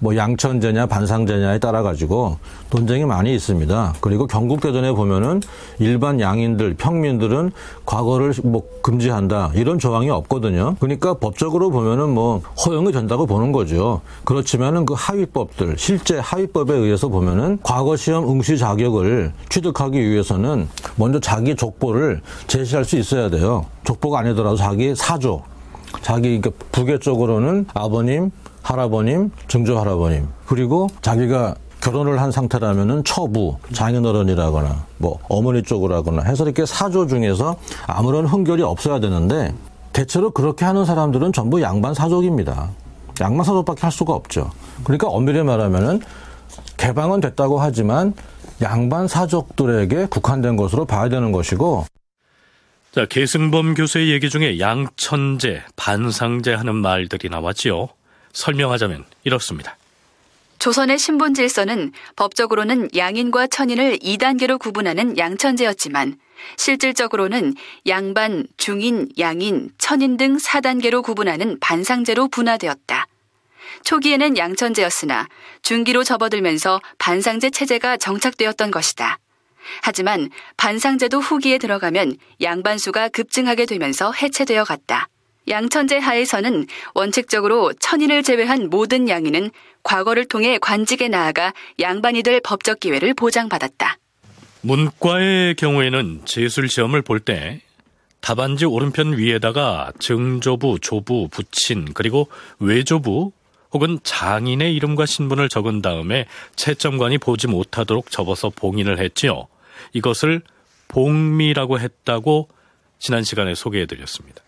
뭐 0.00 0.16
양천제냐 0.16 0.86
반상제냐에 0.86 1.58
따라 1.58 1.82
가지고 1.82 2.38
논쟁이 2.70 3.04
많이 3.04 3.34
있습니다. 3.34 3.94
그리고 4.00 4.26
경국대전에 4.26 4.92
보면은 4.92 5.40
일반 5.78 6.20
양인들 6.20 6.74
평민들은 6.74 7.52
과거를 7.86 8.32
뭐 8.44 8.62
금지한다 8.82 9.52
이런 9.54 9.78
조항이 9.78 10.10
없거든요. 10.10 10.76
그러니까 10.80 11.14
법적으로 11.14 11.70
보면은 11.70 12.10
뭐 12.10 12.42
허용이 12.66 12.92
된다고 12.92 13.26
보는 13.26 13.52
거죠. 13.52 14.00
그렇지만은 14.24 14.86
그 14.86 14.94
하위법들 14.96 15.76
실제 15.78 16.18
하위법에 16.18 16.74
의해서 16.74 17.08
보면은 17.08 17.58
과거 17.62 17.96
시험 17.96 18.28
응시 18.28 18.58
자격을 18.58 19.32
취득하기 19.50 20.00
위해서는 20.00 20.68
먼저 20.96 21.20
자기 21.20 21.54
족보를 21.54 22.22
제시할 22.46 22.84
수 22.84 22.96
있어야 22.96 23.28
돼요. 23.28 23.66
족보가 23.84 24.20
아니더라도 24.20 24.56
자기 24.56 24.94
사조 24.94 25.42
자기 26.02 26.40
그러니까 26.40 26.50
부계 26.72 26.98
쪽으로는 26.98 27.66
아버님, 27.74 28.30
할아버님, 28.62 29.30
증조 29.48 29.78
할아버님 29.78 30.28
그리고 30.46 30.88
자기가 31.02 31.54
결혼을 31.80 32.20
한 32.20 32.30
상태라면은 32.30 33.04
처부, 33.04 33.56
장인어른이라거나 33.72 34.86
뭐 34.98 35.18
어머니 35.28 35.62
쪽으로하거나 35.62 36.22
해서 36.22 36.44
이렇게 36.44 36.66
사조 36.66 37.06
중에서 37.06 37.56
아무런 37.86 38.26
흥결이 38.26 38.62
없어야 38.62 39.00
되는데 39.00 39.54
대체로 39.92 40.30
그렇게 40.30 40.64
하는 40.64 40.84
사람들은 40.84 41.32
전부 41.32 41.62
양반 41.62 41.94
사족입니다. 41.94 42.70
양반 43.20 43.44
사족밖에 43.44 43.82
할 43.82 43.92
수가 43.92 44.12
없죠. 44.12 44.50
그러니까 44.84 45.08
엄밀히 45.08 45.42
말하면은 45.42 46.00
개방은 46.76 47.20
됐다고 47.20 47.60
하지만 47.60 48.14
양반 48.62 49.08
사족들에게 49.08 50.06
국한된 50.06 50.56
것으로 50.56 50.84
봐야 50.84 51.08
되는 51.08 51.32
것이고 51.32 51.86
자, 52.92 53.06
계승범 53.06 53.74
교수의 53.74 54.10
얘기 54.10 54.28
중에 54.28 54.58
양천제, 54.58 55.62
반상제 55.76 56.54
하는 56.54 56.74
말들이 56.74 57.28
나왔지요. 57.28 57.88
설명하자면 58.32 59.04
이렇습니다. 59.24 59.76
조선의 60.58 60.98
신분 60.98 61.32
질서는 61.32 61.92
법적으로는 62.16 62.90
양인과 62.94 63.46
천인을 63.46 63.98
2단계로 63.98 64.58
구분하는 64.58 65.16
양천제였지만 65.16 66.18
실질적으로는 66.56 67.54
양반, 67.86 68.46
중인, 68.58 69.08
양인, 69.18 69.70
천인 69.78 70.16
등 70.18 70.36
4단계로 70.36 71.02
구분하는 71.02 71.58
반상제로 71.60 72.28
분화되었다. 72.28 73.06
초기에는 73.84 74.36
양천제였으나 74.36 75.26
중기로 75.62 76.04
접어들면서 76.04 76.80
반상제 76.98 77.50
체제가 77.50 77.96
정착되었던 77.96 78.70
것이다. 78.70 79.18
하지만 79.82 80.28
반상제도 80.56 81.20
후기에 81.20 81.58
들어가면 81.58 82.16
양반수가 82.42 83.08
급증하게 83.08 83.66
되면서 83.66 84.12
해체되어 84.12 84.64
갔다. 84.64 85.08
양천제 85.48 85.98
하에서는 85.98 86.66
원칙적으로 86.94 87.72
천인을 87.74 88.22
제외한 88.22 88.68
모든 88.70 89.08
양인은 89.08 89.50
과거를 89.82 90.26
통해 90.26 90.58
관직에 90.58 91.08
나아가 91.08 91.52
양반이 91.80 92.22
될 92.22 92.40
법적 92.40 92.80
기회를 92.80 93.14
보장받았다. 93.14 93.98
문과의 94.62 95.54
경우에는 95.54 96.22
재술 96.26 96.68
시험을 96.68 97.02
볼 97.02 97.20
때 97.20 97.60
답안지 98.20 98.66
오른편 98.66 99.16
위에다가 99.16 99.92
증조부, 99.98 100.80
조부, 100.80 101.28
부친, 101.30 101.94
그리고 101.94 102.28
외조부 102.58 103.32
혹은 103.72 103.98
장인의 104.02 104.74
이름과 104.74 105.06
신분을 105.06 105.48
적은 105.48 105.80
다음에 105.80 106.26
채점관이 106.56 107.18
보지 107.18 107.46
못하도록 107.46 108.10
접어서 108.10 108.50
봉인을 108.50 108.98
했지요. 108.98 109.46
이것을 109.94 110.42
봉미라고 110.88 111.80
했다고 111.80 112.48
지난 112.98 113.22
시간에 113.24 113.54
소개해 113.54 113.86
드렸습니다. 113.86 114.42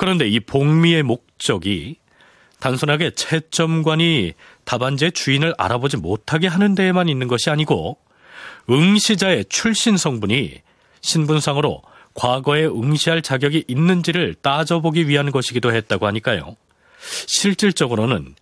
그런데 0.00 0.26
이 0.26 0.40
봉미의 0.40 1.02
목적이 1.02 1.96
단순하게 2.58 3.10
채점관이 3.10 4.32
답안지의 4.64 5.12
주인을 5.12 5.54
알아보지 5.58 5.98
못하게 5.98 6.46
하는 6.46 6.74
데에만 6.74 7.10
있는 7.10 7.28
것이 7.28 7.50
아니고 7.50 7.98
응시자의 8.70 9.44
출신 9.50 9.98
성분이 9.98 10.62
신분상으로 11.02 11.82
과거에 12.14 12.64
응시할 12.64 13.20
자격이 13.20 13.64
있는지를 13.68 14.36
따져보기 14.40 15.06
위한 15.06 15.30
것이기도 15.30 15.74
했다고 15.74 16.06
하니까요. 16.06 16.56
실질적으로는 17.26 18.36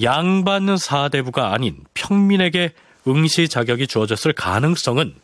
양반 0.00 0.76
사대부가 0.76 1.52
아닌 1.52 1.82
평민에게 1.94 2.72
응시 3.08 3.48
자격이 3.48 3.88
주어졌을 3.88 4.32
가능성은 4.32 5.16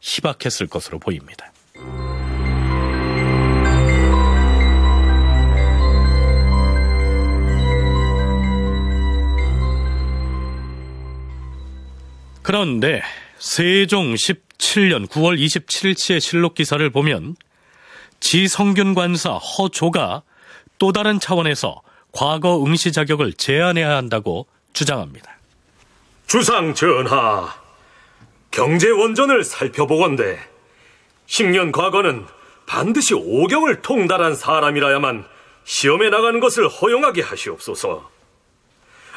희박했을 0.00 0.66
것으로 0.66 0.98
보입니다. 0.98 1.52
그런데 12.44 13.02
세종 13.38 14.12
17년 14.12 15.08
9월 15.08 15.38
27일치의 15.38 16.20
실록 16.20 16.54
기사를 16.54 16.88
보면 16.90 17.36
지성균 18.20 18.94
관사 18.94 19.32
허조가 19.32 20.22
또 20.78 20.92
다른 20.92 21.18
차원에서 21.18 21.80
과거 22.12 22.62
응시 22.62 22.92
자격을 22.92 23.32
제한해야 23.32 23.96
한다고 23.96 24.46
주장합니다. 24.74 25.38
주상 26.26 26.74
전하, 26.74 27.54
경제 28.50 28.90
원전을 28.90 29.42
살펴보건대 29.42 30.38
10년 31.26 31.72
과거는 31.72 32.26
반드시 32.66 33.14
오경을 33.14 33.80
통달한 33.80 34.34
사람이라야만 34.34 35.24
시험에 35.64 36.10
나가는 36.10 36.40
것을 36.40 36.68
허용하게 36.68 37.22
하시옵소서. 37.22 38.10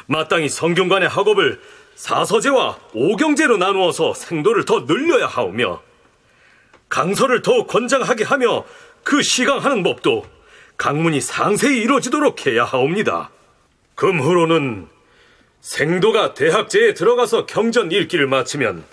마땅히 0.06 0.48
성균관의 0.48 1.10
학업을 1.10 1.60
사서제와 1.98 2.78
오경제로 2.94 3.56
나누어서 3.56 4.14
생도를 4.14 4.64
더 4.64 4.86
늘려야 4.86 5.26
하오며 5.26 5.82
강서를 6.88 7.42
더 7.42 7.66
권장하게 7.66 8.22
하며 8.22 8.64
그 9.02 9.20
시강하는 9.20 9.82
법도 9.82 10.24
강문이 10.76 11.20
상세히 11.20 11.80
이루어지도록 11.82 12.46
해야 12.46 12.64
하옵니다. 12.64 13.30
금후로는 13.96 14.86
생도가 15.60 16.34
대학제에 16.34 16.94
들어가서 16.94 17.46
경전 17.46 17.90
읽기를 17.90 18.28
마치면 18.28 18.84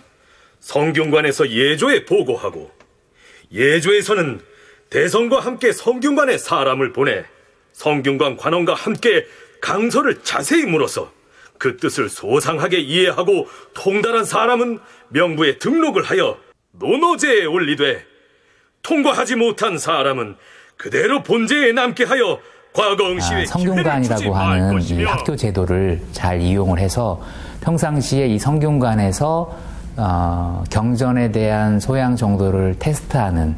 성균관에서 0.60 1.52
예조에 1.52 2.06
보고하고 2.06 2.72
예조에서는 3.52 4.42
대성과 4.90 5.42
함께 5.42 5.72
성균관에 5.72 6.40
사람을 6.40 6.92
보내 6.92 7.24
성균관 7.74 8.38
관원과 8.38 8.74
함께 8.74 9.28
강서를 9.62 10.24
자세히 10.24 10.66
물어서 10.66 11.15
그 11.58 11.78
뜻을 11.78 12.10
소상하게 12.10 12.80
이해하고 12.80 13.48
통달한 13.74 14.26
사람은 14.26 14.80
명부에 15.10 15.58
등록을 15.60 16.04
하여 16.04 16.38
논어제에 16.74 17.46
올리되 17.46 18.04
통과하지 18.82 19.36
못한 19.36 19.78
사람은 19.78 20.36
그대로 20.78 21.24
본제에 21.24 21.72
남게 21.72 22.04
하여 22.04 22.40
과거 22.74 23.10
응시에 23.10 23.44
아, 23.44 23.46
성균관이라고 23.46 24.36
하는 24.36 24.82
이 24.82 25.04
학교 25.06 25.36
제도를 25.36 26.02
잘 26.12 26.42
이용을 26.42 26.80
해서 26.80 27.22
평상시에 27.62 28.28
이 28.28 28.38
성균관에서 28.38 29.58
어, 29.98 30.64
경전에 30.70 31.32
대한 31.32 31.80
소양 31.80 32.18
정도를 32.18 32.76
테스트하는 32.80 33.56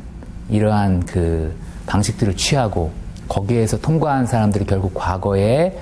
이러한 0.50 1.06
그 1.06 1.54
방식들을 1.88 2.38
취하고 2.38 2.92
거기에서 3.28 3.80
통과한 3.80 4.28
사람들이 4.28 4.66
결국 4.66 4.94
과거에 4.94 5.76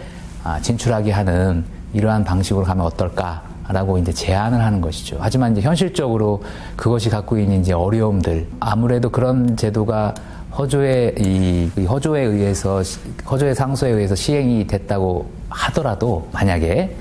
아, 0.43 0.61
진출하게 0.61 1.11
하는 1.11 1.65
이러한 1.95 2.23
방식으로 2.23 2.65
가면 2.65 2.85
어떨까 2.85 3.43
라고 3.67 3.97
이제 3.97 4.13
제안을 4.13 4.61
하는 4.61 4.79
것이죠. 4.79 5.17
하지만 5.19 5.53
이제 5.53 5.61
현실적으로 5.61 6.43
그것이 6.75 7.09
갖고 7.09 7.39
있는 7.39 7.61
이제 7.61 7.73
어려움들 7.73 8.47
아무래도 8.59 9.09
그런 9.09 9.57
제도가 9.57 10.13
허조의 10.57 11.15
이 11.17 11.85
허조에 11.85 12.21
의해서 12.21 12.81
허조의 13.29 13.55
상소에 13.55 13.89
의해서 13.89 14.13
시행이 14.15 14.67
됐다고 14.67 15.29
하더라도 15.49 16.29
만약에 16.31 16.95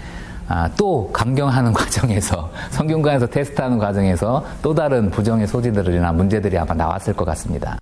아, 0.49 0.71
또 0.77 1.11
감경하는 1.13 1.73
과정에서 1.75 2.51
성균관에서 2.71 3.27
테스트하는 3.27 3.79
과정에서 3.79 4.45
또 4.63 4.75
다른 4.75 5.11
부정의 5.11 5.47
소지들이나 5.47 6.13
문제들이 6.13 6.57
아마 6.59 6.75
나왔을 6.75 7.15
것 7.15 7.25
같습니다. 7.25 7.79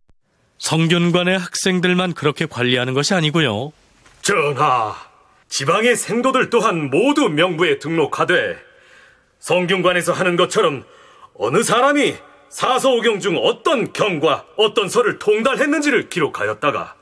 성균관의 0.59 1.39
학생들만 1.39 2.15
그렇게 2.15 2.47
관리하는 2.47 2.95
것이 2.95 3.15
아니고요. 3.15 3.73
전하, 4.23 4.95
지방의 5.53 5.97
생도들 5.97 6.49
또한 6.49 6.89
모두 6.89 7.29
명부에 7.29 7.79
등록하되 7.79 8.57
성균관에서 9.39 10.15
하는 10.15 10.37
것처럼 10.37 10.83
어느 11.35 11.63
사람이 11.63 12.15
사서오경 12.49 13.21
중 13.21 13.37
어떤 13.37 13.93
경과 13.93 14.47
어떤 14.57 14.89
설을 14.89 15.19
통달했는지를 15.19 16.09
기록하였다가 16.09 16.95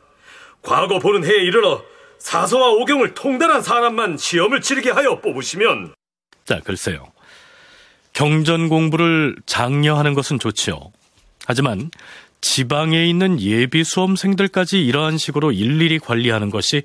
과거 0.63 0.99
보는 0.99 1.25
해에 1.25 1.37
이르러 1.45 1.85
사서와 2.19 2.71
오경을 2.71 3.15
통달한 3.15 3.63
사람만 3.63 4.17
시험을 4.17 4.63
치르게 4.63 4.91
하여 4.91 5.21
뽑으시면 5.21 5.95
자, 6.45 6.59
글쎄요. 6.65 7.07
경전 8.15 8.69
공부를 8.69 9.37
장려하는 9.47 10.15
것은 10.15 10.41
좋지요. 10.41 10.91
하지만 11.47 11.93
지방에 12.41 13.07
있는 13.07 13.41
예비 13.41 13.85
수험생들까지 13.85 14.85
이러한 14.85 15.19
식으로 15.19 15.53
일일이 15.53 16.01
관리하는 16.01 16.51
것이 16.51 16.83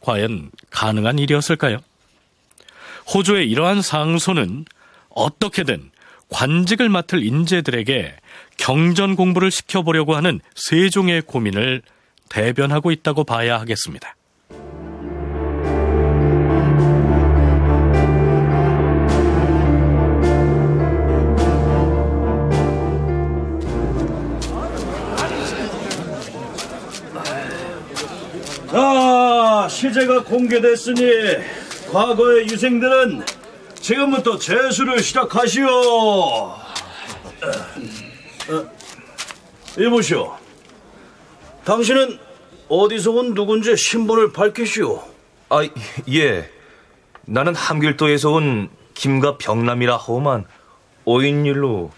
과연 0.00 0.50
가능한 0.70 1.18
일이었을까요? 1.18 1.78
호주의 3.14 3.50
이러한 3.50 3.82
상소는 3.82 4.64
어떻게든 5.10 5.90
관직을 6.28 6.88
맡을 6.88 7.24
인재들에게 7.24 8.14
경전 8.58 9.16
공부를 9.16 9.50
시켜보려고 9.50 10.14
하는 10.14 10.40
세종의 10.54 11.22
고민을 11.22 11.82
대변하고 12.28 12.90
있다고 12.90 13.24
봐야 13.24 13.58
하겠습니다. 13.60 14.14
자, 28.70 29.07
시제가 29.68 30.24
공개됐으니 30.24 31.02
과거의 31.92 32.46
유생들은 32.46 33.22
지금부터 33.80 34.38
재수를 34.38 35.00
시작하시오. 35.00 35.68
어, 35.68 36.58
이보시오. 39.78 40.36
당신은 41.64 42.18
어디서 42.68 43.12
온 43.12 43.34
누군지 43.34 43.76
신분을 43.76 44.32
밝히시오. 44.32 45.02
아, 45.50 45.68
예. 46.12 46.50
나는 47.24 47.54
함길도에서 47.54 48.30
온 48.30 48.68
김가 48.94 49.38
병남이라 49.38 49.96
하오만 49.96 50.44
오인일로 51.04 51.90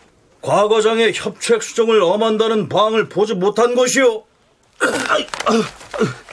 과거장의 0.42 1.12
협책 1.14 1.62
수정을 1.62 2.02
엄한다는 2.02 2.68
방을 2.68 3.08
보지 3.08 3.34
못한 3.34 3.74
것이오. 3.74 4.24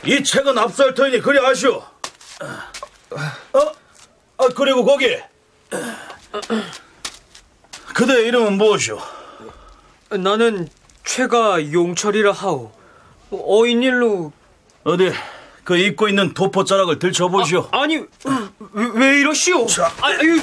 이 0.06 0.24
책은 0.24 0.58
압수할 0.58 0.94
터이니 0.94 1.22
그리 1.22 1.40
아시오. 1.40 1.84
어? 3.54 3.60
아, 4.38 4.48
그리고 4.56 4.86
거기. 4.86 5.18
그대 7.94 8.22
이름은 8.28 8.54
무엇이오? 8.54 9.00
나는 10.12 10.70
최가 11.04 11.72
용철이라 11.72 12.32
하오. 12.32 12.72
어인일로 13.32 14.32
어디 14.84 15.12
그 15.64 15.78
입고 15.78 16.08
있는 16.08 16.34
도포 16.34 16.64
자락을 16.64 17.00
들춰보시오. 17.00 17.70
아, 17.72 17.86
니 17.88 17.98
왜, 17.98 18.90
왜 18.94 19.20
이러시오? 19.20 19.66
자, 19.66 19.88
아, 20.00 20.08
아유, 20.08 20.40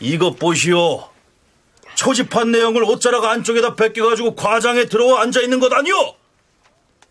이것 0.00 0.38
보시오. 0.38 1.10
초집한 1.94 2.50
내용을 2.50 2.84
옷자락 2.84 3.24
안쪽에다 3.24 3.74
벗겨가지고 3.74 4.34
과장에 4.34 4.86
들어와 4.86 5.22
앉아 5.22 5.40
있는 5.40 5.60
것 5.60 5.72
아니오? 5.72 6.16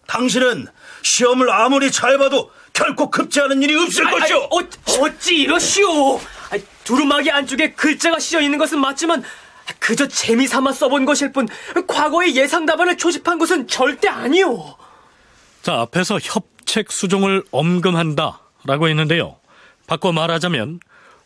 당신은 0.07 0.67
시험을 1.01 1.49
아무리 1.49 1.91
잘 1.91 2.17
봐도 2.17 2.51
결코 2.73 3.09
급제하는 3.09 3.61
일이 3.61 3.75
없을 3.75 4.07
아, 4.07 4.11
것이오. 4.11 4.37
아, 4.37 4.45
어, 4.45 5.01
어찌 5.01 5.35
이러시오? 5.35 6.17
아, 6.17 6.57
두루마기 6.83 7.31
안쪽에 7.31 7.73
글자가 7.73 8.19
씌어 8.19 8.41
있는 8.41 8.57
것은 8.57 8.79
맞지만 8.79 9.23
그저 9.79 10.07
재미삼아 10.07 10.73
써본 10.73 11.05
것일 11.05 11.31
뿐 11.31 11.47
과거의 11.87 12.35
예상 12.35 12.65
답안을 12.65 12.97
초집한 12.97 13.37
것은 13.39 13.67
절대 13.67 14.09
아니오. 14.09 14.75
자, 15.61 15.79
앞에서 15.79 16.19
협책 16.21 16.91
수종을 16.91 17.43
엄금한다라고 17.51 18.89
했는데요. 18.89 19.37
바꿔 19.87 20.11
말하자면 20.11 20.79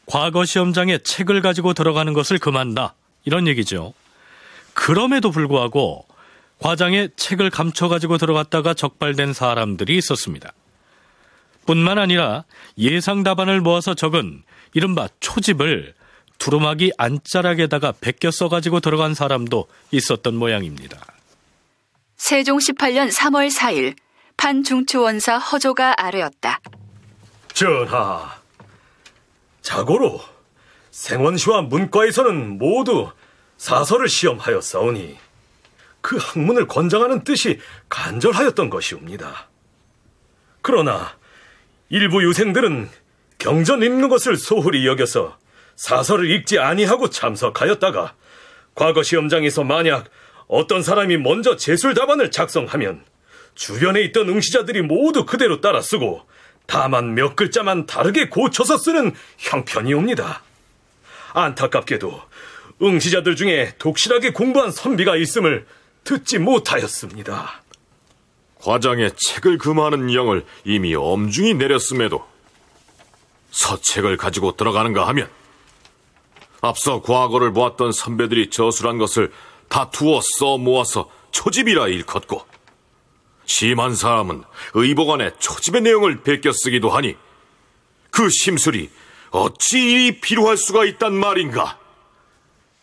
과거 0.06 0.46
시험장에 0.46 1.00
책을 1.00 1.42
가지고 1.42 1.74
들어가는 1.74 2.14
것을 2.14 2.38
금한다. 2.38 2.94
이런 3.28 3.46
얘기죠. 3.46 3.94
그럼에도 4.74 5.32
불구하고 5.32 6.08
과장에 6.60 7.10
책을 7.18 7.50
감춰가지고 7.50 8.18
들어갔다가 8.18 8.74
적발된 8.74 9.34
사람들이 9.34 9.98
있었습니다. 9.98 10.54
뿐만 11.66 11.98
아니라 11.98 12.46
예상 12.78 13.24
답안을 13.24 13.60
모아서 13.60 13.96
적은 13.96 14.44
이른바 14.74 15.10
초집을 15.20 15.94
두루마기 16.38 16.94
안자락에다가 16.98 17.96
베껴 18.00 18.32
써가지고 18.32 18.80
들어간 18.80 19.14
사람도 19.14 19.68
있었던 19.92 20.34
모양입니다. 20.34 20.98
세종 22.16 22.60
18년 22.60 23.12
3월 23.12 23.54
4일 23.54 23.98
판중추원사 24.38 25.38
허조가 25.38 25.96
아뢰었다. 25.98 26.62
전하, 27.54 28.38
자고로 29.64 30.37
생원시와 30.98 31.62
문과에서는 31.62 32.58
모두 32.58 33.12
사설을 33.58 34.10
시험하였사오니 34.10 35.16
그 36.02 36.18
학문을 36.18 36.68
권장하는 36.68 37.24
뜻이 37.24 37.60
간절하였던 37.88 38.72
것이옵니다. 38.72 39.48
그러나 40.64 41.16
일부 41.90 42.24
유생들은 42.24 42.90
경전 43.38 43.84
읽는 43.84 44.10
것을 44.10 44.38
소홀히 44.38 44.88
여겨서 44.88 45.38
사설을 45.76 46.32
읽지 46.32 46.58
아니하고 46.58 47.12
참석하였다가 47.12 48.16
과거 48.74 49.04
시험장에서 49.04 49.64
만약 49.64 50.10
어떤 50.48 50.82
사람이 50.82 51.18
먼저 51.18 51.58
제술 51.58 51.94
답안을 51.94 52.32
작성하면 52.32 53.06
주변에 53.54 54.02
있던 54.02 54.30
응시자들이 54.30 54.82
모두 54.82 55.28
그대로 55.28 55.62
따라 55.62 55.80
쓰고 55.80 56.24
다만 56.66 57.14
몇 57.14 57.36
글자만 57.36 57.86
다르게 57.86 58.30
고쳐서 58.30 58.78
쓰는 58.78 59.14
형편이옵니다. 59.38 60.47
안타깝게도 61.34 62.22
응시자들 62.82 63.36
중에 63.36 63.74
독실하게 63.80 64.32
공부한 64.32 64.72
선비가 64.72 65.16
있음을 65.16 65.66
듣지 66.04 66.40
못하였습니다. 66.40 67.64
과장의 68.60 69.12
책을 69.16 69.58
금하는 69.58 70.14
영을 70.14 70.46
이미 70.64 70.96
엄중히 70.96 71.54
내렸음에도 71.54 72.26
서책을 73.52 74.18
가지고 74.18 74.56
들어가는가 74.56 75.08
하면 75.08 75.30
앞서 76.62 77.02
과거를 77.02 77.54
보았던 77.54 77.92
선배들이 77.92 78.50
저술한 78.50 78.98
것을 78.98 79.32
다투어 79.70 80.22
써 80.22 80.58
모아서 80.58 81.10
초집이라 81.32 81.88
일컫고 81.88 82.46
심한 83.46 83.96
사람은 83.96 84.44
의복 84.74 85.12
안에 85.12 85.32
초집의 85.40 85.82
내용을 85.82 86.24
베껴 86.24 86.52
쓰기도 86.52 86.90
하니 86.90 87.16
그 88.12 88.30
심술이 88.30 88.90
어찌 89.32 89.80
이리 89.80 90.20
필요할 90.20 90.58
수가 90.58 90.86
있단 90.86 91.14
말인가? 91.14 91.78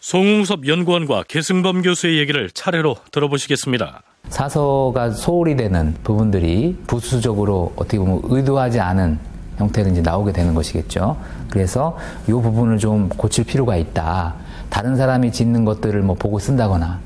송웅섭 0.01 0.67
연구원과 0.67 1.25
계승범 1.29 1.83
교수의 1.83 2.19
얘기를 2.19 2.51
차례로 2.51 2.97
들어보시겠습니다. 3.11 4.03
사서가 4.29 5.11
소홀히 5.11 5.57
되는 5.57 5.95
부분들이 6.03 6.77
부수적으로 6.87 7.73
어떻게 7.77 7.99
보면 7.99 8.21
의도하지 8.25 8.81
않은 8.81 9.19
형태로 9.57 9.91
이제 9.91 10.03
나오게 10.03 10.33
되는 10.33 10.55
것이겠죠. 10.55 11.17
그래서 11.49 11.97
이 12.27 12.33
부분을 12.33 12.79
좀 12.79 13.09
고칠 13.09 13.45
필요가 13.45 13.77
있다. 13.77 14.35
다른 14.69 14.97
사람이 14.97 15.33
짓는 15.33 15.65
것들을 15.65 16.03
뭐 16.03 16.17
보고 16.17 16.39
쓴다거나 16.39 17.01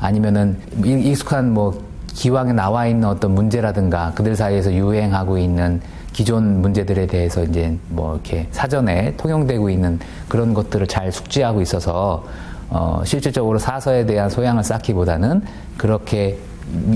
아니면은 0.00 0.58
익숙한 0.84 1.54
뭐 1.54 1.82
기왕에 2.08 2.52
나와 2.52 2.86
있는 2.86 3.08
어떤 3.08 3.34
문제라든가 3.34 4.12
그들 4.14 4.36
사이에서 4.36 4.72
유행하고 4.74 5.38
있는 5.38 5.80
기존 6.12 6.60
문제들에 6.60 7.06
대해서 7.06 7.42
이제 7.44 7.76
뭐 7.88 8.14
이렇게 8.14 8.46
사전에 8.50 9.16
통용되고 9.16 9.70
있는 9.70 9.98
그런 10.28 10.54
것들을 10.54 10.86
잘 10.86 11.10
숙지하고 11.10 11.60
있어서 11.62 12.24
어 12.70 13.02
실질적으로 13.04 13.58
사서에 13.58 14.06
대한 14.06 14.30
소양을 14.30 14.62
쌓기보다는 14.64 15.42
그렇게 15.76 16.38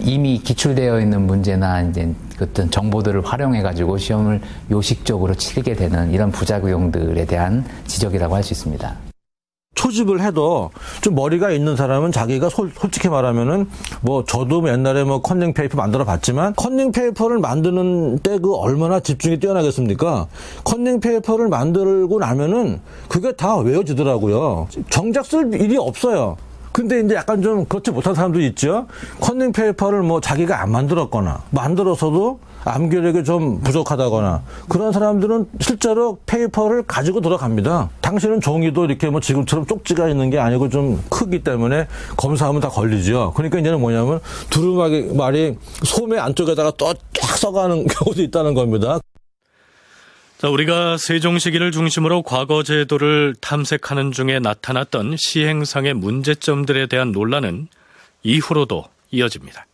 이미 0.02 0.38
기출되어 0.38 1.00
있는 1.00 1.26
문제나 1.26 1.82
이제 1.82 2.14
어떤 2.40 2.70
정보들을 2.70 3.24
활용해 3.24 3.62
가지고 3.62 3.98
시험을 3.98 4.40
요식적으로 4.70 5.34
치르게 5.34 5.74
되는 5.74 6.12
이런 6.12 6.30
부작용들에 6.30 7.24
대한 7.26 7.64
지적이라고 7.86 8.34
할 8.34 8.42
수 8.42 8.52
있습니다. 8.52 9.05
초집을 9.76 10.20
해도 10.22 10.70
좀 11.02 11.14
머리가 11.14 11.52
있는 11.52 11.76
사람은 11.76 12.10
자기가 12.10 12.48
솔, 12.48 12.72
솔직히 12.76 13.08
말하면은 13.08 13.68
뭐 14.00 14.24
저도 14.24 14.68
옛날에 14.68 15.04
뭐 15.04 15.20
컨닝 15.22 15.54
페이퍼 15.54 15.76
만들어 15.76 16.04
봤지만 16.04 16.54
컨닝 16.56 16.90
페이퍼를 16.92 17.38
만드는 17.38 18.18
때 18.20 18.36
그 18.36 18.54
얼마나 18.54 19.00
집중이 19.00 19.38
뛰어나겠습니까? 19.40 20.26
컨닝 20.64 21.00
페이퍼를 21.00 21.48
만들고 21.48 22.18
나면은 22.18 22.80
그게 23.08 23.32
다 23.32 23.56
외워지더라고요. 23.56 24.68
정작 24.90 25.26
쓸 25.26 25.52
일이 25.54 25.76
없어요. 25.76 26.36
근데 26.76 27.00
이제 27.00 27.14
약간 27.14 27.40
좀 27.40 27.64
그렇지 27.64 27.90
못한 27.90 28.14
사람도 28.14 28.38
있죠. 28.42 28.86
컨닝 29.22 29.50
페이퍼를 29.52 30.02
뭐 30.02 30.20
자기가 30.20 30.60
안 30.60 30.70
만들었거나 30.70 31.42
만들어서도 31.48 32.38
암기력이 32.66 33.24
좀 33.24 33.62
부족하다거나 33.62 34.42
그런 34.68 34.92
사람들은 34.92 35.46
실제로 35.58 36.18
페이퍼를 36.26 36.82
가지고 36.82 37.22
들어갑니다. 37.22 37.88
당신은 38.02 38.42
종이도 38.42 38.84
이렇게 38.84 39.08
뭐 39.08 39.20
지금처럼 39.20 39.64
쪽지가 39.64 40.06
있는 40.10 40.28
게 40.28 40.38
아니고 40.38 40.68
좀 40.68 41.02
크기 41.08 41.42
때문에 41.42 41.86
검사하면 42.18 42.60
다 42.60 42.68
걸리죠. 42.68 43.32
그러니까 43.34 43.58
이제는 43.58 43.80
뭐냐면 43.80 44.20
두루마기 44.50 45.14
말이 45.14 45.56
소매 45.82 46.18
안쪽에다가 46.18 46.72
또 46.72 46.92
쫙 46.92 47.38
써가는 47.38 47.86
경우도 47.88 48.20
있다는 48.20 48.52
겁니다. 48.52 48.98
자, 50.38 50.50
우리가 50.50 50.98
세종 50.98 51.38
시기를 51.38 51.72
중심으로 51.72 52.20
과거 52.20 52.62
제도를 52.62 53.34
탐색하는 53.40 54.12
중에 54.12 54.38
나타났던 54.38 55.16
시행상의 55.16 55.94
문제점들에 55.94 56.88
대한 56.88 57.10
논란은 57.10 57.68
이후로도 58.22 58.84
이어집니다. 59.12 59.66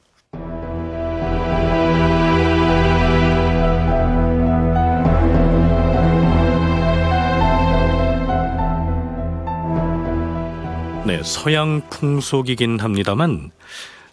네, 11.04 11.20
서양 11.24 11.82
풍속이긴 11.90 12.78
합니다만 12.78 13.50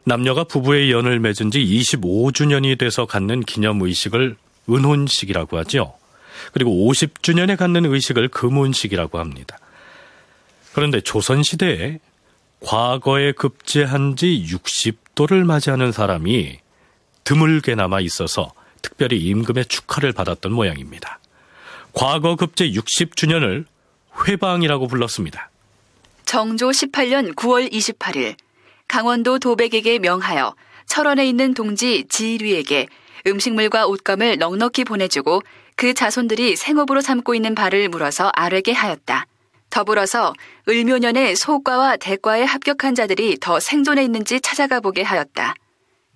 남녀가 0.04 0.44
부부의 0.44 0.92
연을 0.92 1.20
맺은 1.20 1.52
지 1.52 1.60
25주년이 1.60 2.80
돼서 2.80 3.06
갖는 3.06 3.42
기념 3.42 3.84
의식을 3.84 4.36
은혼식이라고 4.68 5.60
하죠. 5.60 5.99
그리고 6.54 6.72
50주년에 6.72 7.58
갖는 7.58 7.86
의식을 7.86 8.30
금혼식이라고 8.30 9.20
합니다. 9.20 9.58
그런데 10.74 11.02
조선시대에 11.02 12.00
과거에 12.62 13.32
급제한 13.32 14.16
지 14.16 14.46
60도를 14.48 15.44
맞이하는 15.44 15.92
사람이 15.92 16.60
드물게 17.24 17.76
남아 17.76 18.02
있어서 18.02 18.52
특별히 18.82 19.18
임금의 19.18 19.66
축하를 19.66 20.12
받았던 20.14 20.52
모양입니다. 20.52 21.20
과거 21.94 22.36
급제 22.36 22.70
60주년을 22.70 23.66
회방이라고 24.28 24.88
불렀습니다. 24.88 25.50
정조 26.26 26.70
18년 26.70 27.34
9월 27.36 27.72
28일 27.72 28.36
강원도 28.88 29.40
도백에게 29.40 30.00
명하여 30.00 30.56
철원에 30.86 31.28
있는 31.28 31.54
동지 31.54 32.06
지일위에게 32.10 32.88
음식물과 33.28 33.88
옷감을 33.88 34.38
넉넉히 34.38 34.84
보내주고 34.84 35.42
그 35.80 35.94
자손들이 35.94 36.58
생업으로 36.58 37.00
삼고 37.00 37.36
있는 37.36 37.56
바를 37.56 37.88
물어서 37.88 38.30
아뢰게 38.36 38.74
하였다. 38.74 39.26
더불어서 39.70 40.34
을묘년에 40.68 41.36
소과와 41.36 41.96
대과에 41.96 42.44
합격한 42.44 42.96
자들이 42.96 43.38
더 43.40 43.62
생존해 43.62 44.04
있는지 44.04 44.42
찾아가 44.42 44.82
보게 44.82 45.04
하였다. 45.04 45.56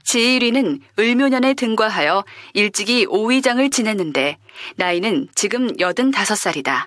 지일위는 0.04 0.82
을묘년에 1.00 1.54
등과하여 1.54 2.26
일찍이 2.54 3.06
오위장을 3.08 3.70
지냈는데 3.70 4.38
나이는 4.76 5.30
지금 5.34 5.70
85살이다. 5.78 6.86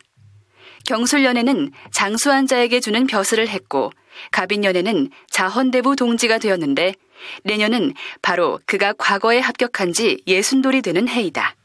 경술년에는 0.85 1.73
장수한 1.93 2.47
자에게 2.47 2.81
주는 2.81 3.07
벼슬을 3.07 3.49
했고 3.49 3.91
갑인년에는 4.33 5.09
자헌대부 5.31 5.97
동지가 5.97 6.37
되었는데 6.37 6.93
내년은 7.43 7.95
바로 8.21 8.61
그가 8.67 8.93
과거에 8.93 9.39
합격한 9.39 9.95
지 9.95 10.23
예순돌이 10.27 10.83
되는 10.83 11.09
해이다. 11.09 11.57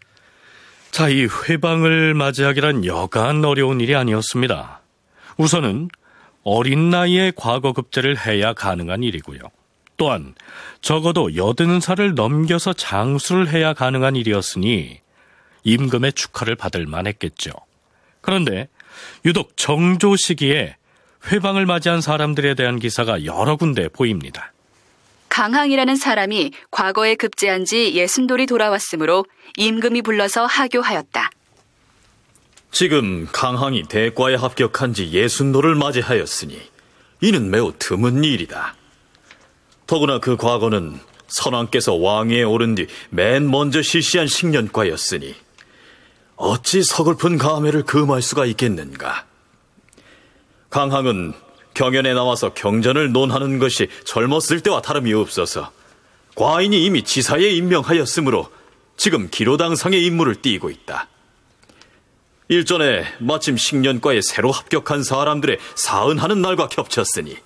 자, 0.92 1.08
이 1.08 1.26
회방을 1.26 2.14
맞이하기란 2.14 2.86
여간 2.86 3.46
어려운 3.46 3.80
일이 3.80 3.96
아니었습니다. 3.96 4.82
우선은 5.38 5.88
어린 6.44 6.89
나이에 6.89 7.32
과거 7.36 7.72
급제를 7.72 8.18
해야 8.26 8.54
가능한 8.54 9.02
일이고요. 9.02 9.39
또한 9.96 10.36
적어도 10.82 11.36
여든 11.38 11.80
살을 11.80 12.14
넘겨서 12.16 12.74
장수를 12.74 13.50
해야 13.50 13.74
가능한 13.74 14.18
일이었으니 14.18 15.00
임금의 15.64 16.12
축하를 16.14 16.56
받을 16.56 16.86
만했겠죠. 16.88 17.52
그런데 18.20 18.68
유독 19.24 19.56
정조 19.56 20.18
시기에 20.18 20.76
회방을 21.32 21.66
맞이한 21.66 22.02
사람들에 22.02 22.56
대한 22.56 22.80
기사가 22.80 23.24
여러 23.24 23.56
군데 23.56 23.88
보입니다. 23.88 24.52
강항이라는 25.32 25.95
사람이 25.95 26.51
과거에 26.71 27.15
급제한 27.15 27.63
지 27.63 27.95
예순돌이 27.95 28.47
돌아왔으므로 28.47 29.25
임금이 29.55 30.01
불러서 30.01 30.45
하교하였다. 30.45 31.29
지금 32.71 33.27
강항이 33.32 33.84
대과에 33.84 34.36
합격한 34.36 34.93
지 34.93 35.11
예순도를 35.13 35.75
맞이하였으니 35.75 36.61
이는 37.21 37.49
매우 37.49 37.71
드문 37.79 38.25
일이다. 38.25 38.75
더구나 39.88 40.19
그 40.19 40.36
과거는 40.36 40.99
선왕께서 41.27 41.95
왕위에 41.95 42.43
오른 42.43 42.75
뒤 42.75 42.88
맨 43.09 43.49
먼저 43.49 43.82
실시한 43.82 44.27
식년과였으니 44.27 45.34
어찌 46.36 46.84
서글픈 46.84 47.38
감회를 47.38 47.84
금할 47.84 48.21
수가 48.21 48.45
있겠는가? 48.47 49.25
강항은 50.69 51.34
경연에 51.74 52.13
나와서 52.13 52.53
경전을 52.53 53.11
논하는 53.11 53.59
것이 53.59 53.88
젊었을 54.05 54.61
때와 54.61 54.82
다름이 54.82 55.13
없어서 55.13 55.72
과인이 56.36 56.84
이미 56.84 57.03
지사에 57.03 57.49
임명하였으므로 57.49 58.49
지금 58.97 59.30
기로당상의 59.30 60.05
임무를 60.05 60.41
띠고 60.41 60.69
있다. 60.69 61.07
일전에 62.49 63.05
마침 63.19 63.55
식년과에 63.55 64.19
새로 64.22 64.51
합격한 64.51 65.03
사람들의 65.03 65.57
사은하는 65.76 66.41
날과 66.41 66.67
겹쳤으니 66.67 67.38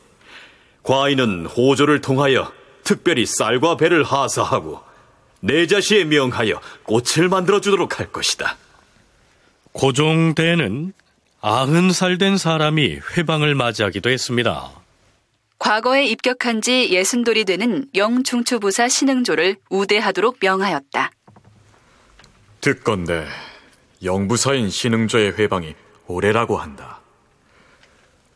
과인은 0.83 1.45
호조를 1.45 2.01
통하여 2.01 2.51
특별히 2.83 3.25
쌀과 3.25 3.77
배를 3.77 4.03
하사하고 4.03 4.81
내자시에 5.41 6.05
명하여 6.05 6.59
꽃을 6.83 7.29
만들어 7.29 7.61
주도록 7.61 7.99
할 7.99 8.11
것이다. 8.11 8.57
고종대는 9.73 10.93
아흔 11.47 11.91
살 11.91 12.17
된 12.17 12.39
사람이 12.39 13.01
회방을 13.15 13.53
맞이하기도 13.53 14.09
했습니다. 14.09 14.71
과거에 15.59 16.03
입격한 16.07 16.63
지 16.63 16.89
예순돌이 16.89 17.45
되는 17.45 17.85
영중추부사 17.93 18.89
신흥조를 18.89 19.57
우대하도록 19.69 20.37
명하였다. 20.41 21.11
듣건대 22.61 23.27
영부사인 24.03 24.71
신흥조의 24.71 25.33
회방이 25.37 25.75
올해라고 26.07 26.57
한다. 26.57 27.01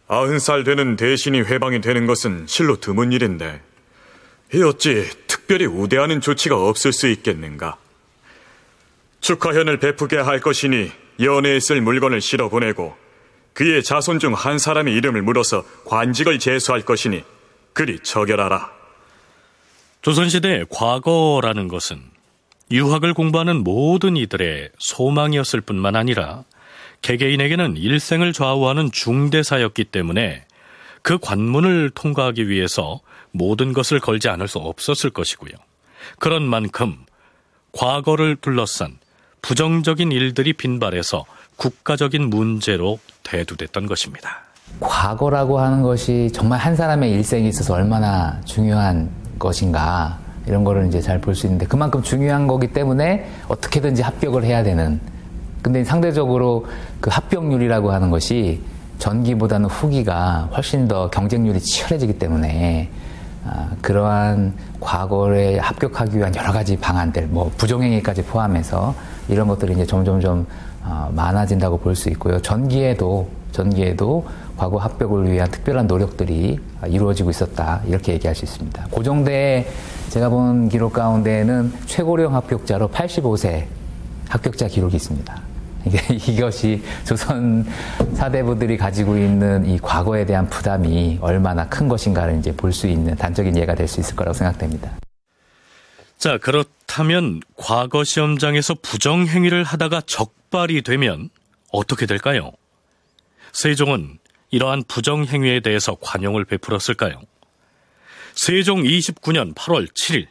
아흔 0.08 0.38
살 0.38 0.64
되는 0.64 0.96
대신이 0.96 1.42
회방이 1.42 1.82
되는 1.82 2.06
것은 2.06 2.46
실로 2.46 2.80
드문 2.80 3.12
일인데 3.12 3.60
이 4.54 4.62
어찌 4.62 5.10
특별히 5.26 5.66
우대하는 5.66 6.22
조치가 6.22 6.56
없을 6.56 6.94
수 6.94 7.08
있겠는가? 7.08 7.76
축하현을 9.22 9.80
베푸게 9.80 10.18
할 10.18 10.40
것이니 10.42 10.92
연애에 11.22 11.60
쓸 11.60 11.82
물건을 11.82 12.22
실어 12.22 12.50
보내고 12.50 12.96
그의 13.54 13.84
자손 13.84 14.20
중 14.20 14.34
한 14.34 14.58
사람의 14.58 14.94
이름을 14.96 15.22
물어서 15.22 15.64
관직을 15.86 16.40
제수할 16.40 16.84
것이니 16.84 17.24
그리 17.74 18.00
처결하라. 18.00 18.72
조선시대 20.02 20.66
과거라는 20.70 21.68
것은 21.68 22.02
유학을 22.72 23.14
공부하는 23.14 23.64
모든 23.64 24.16
이들의 24.16 24.70
소망이었을 24.78 25.62
뿐만 25.62 25.96
아니라 25.96 26.44
개개인에게는 27.02 27.76
일생을 27.78 28.32
좌우하는 28.32 28.92
중대사였기 28.92 29.86
때문에 29.86 30.46
그 31.02 31.18
관문을 31.18 31.92
통과하기 31.96 32.48
위해서 32.50 33.02
모든 33.32 33.74
것을 33.74 34.00
걸지 34.00 34.30
않을 34.30 34.48
수 34.48 34.60
없었을 34.60 35.10
것이고요. 35.10 35.52
그런 36.20 36.44
만큼 36.44 36.98
과거를 37.72 38.38
둘러싼 38.38 39.00
부정적인 39.42 40.12
일들이 40.12 40.54
빈발해서 40.54 41.26
국가적인 41.58 42.30
문제로 42.30 43.00
대두됐던 43.24 43.88
것입니다. 43.88 44.44
과거라고 44.80 45.60
하는 45.60 45.82
것이 45.82 46.30
정말 46.34 46.60
한 46.60 46.76
사람의 46.76 47.12
일생에 47.12 47.48
있어서 47.50 47.74
얼마나 47.74 48.40
중요한 48.46 49.10
것인가 49.40 50.20
이런 50.46 50.64
거를 50.64 50.88
이제 50.88 51.02
잘 51.02 51.20
볼 51.20 51.36
수 51.36 51.48
있는데 51.48 51.66
그만큼 51.66 52.02
중요한 52.02 52.48
거기 52.48 52.68
때문에 52.68 53.30
어떻게든지 53.48 54.02
합격을 54.02 54.44
해야 54.44 54.64
되는 54.64 55.00
근데 55.62 55.84
상대적으로 55.84 56.68
그 57.02 57.10
합격률이라고 57.10 57.92
하는 57.92 58.10
것이 58.10 58.62
전기보다는 59.00 59.68
후기가 59.70 60.50
훨씬 60.56 60.88
더 60.88 61.10
경쟁률이 61.10 61.60
치열해지기 61.60 62.20
때문에 62.20 62.90
아, 63.52 63.70
그러한 63.82 64.54
과거에 64.80 65.58
합격하기 65.58 66.18
위한 66.18 66.36
여러 66.36 66.52
가지 66.52 66.78
방안들, 66.78 67.28
뭐 67.28 67.52
부정행위까지 67.58 68.24
포함해서 68.24 68.94
이런 69.28 69.48
것들이 69.48 69.74
이제 69.74 69.86
점점점 69.86 70.46
어, 70.84 71.10
많아진다고 71.14 71.78
볼 71.80 71.96
수 71.96 72.10
있고요. 72.10 72.40
전기에도 72.42 73.28
전기에도 73.52 74.26
과거 74.56 74.78
합격을 74.78 75.32
위한 75.32 75.50
특별한 75.50 75.88
노력들이 75.88 76.60
이루어지고 76.88 77.30
있었다 77.32 77.82
이렇게 77.88 78.14
얘기할 78.14 78.36
수 78.36 78.46
있습니다. 78.46 78.88
고정대 78.92 79.68
제가 80.10 80.30
본 80.30 80.70
기록 80.70 80.94
가운데는 80.94 81.74
최고령 81.88 82.36
합격자로 82.36 82.90
85세 82.90 83.66
합격자 84.30 84.68
기록이 84.68 84.98
있습니다. 84.98 85.49
이것이 86.28 86.82
조선 87.06 87.66
사대부들이 88.14 88.78
가지고 88.78 89.18
있는 89.18 89.66
이 89.66 89.80
과거에 89.80 90.26
대한 90.26 90.50
부담이 90.50 91.20
얼마나 91.22 91.68
큰 91.68 91.88
것인가를 91.88 92.40
이제 92.40 92.56
볼 92.56 92.72
수 92.72 92.88
있는 92.88 93.16
단적인 93.16 93.56
예가 93.58 93.76
될 93.76 93.88
수 93.88 94.00
있을 94.00 94.16
거라고 94.16 94.34
생각됩니다. 94.38 94.92
자, 96.18 96.38
그렇다면 96.38 97.40
과거 97.56 98.04
시험장에서 98.04 98.76
부정 98.82 99.26
행위를 99.26 99.64
하다가 99.64 100.02
적발이 100.06 100.82
되면 100.82 101.30
어떻게 101.72 102.06
될까요? 102.06 102.52
세종은 103.54 104.20
이러한 104.52 104.84
부정 104.88 105.26
행위에 105.26 105.62
대해서 105.62 105.96
관용을 106.02 106.46
베풀었을까요? 106.46 107.22
세종 108.36 108.84
29년 108.84 109.54
8월 109.56 109.88
7일 109.94 110.28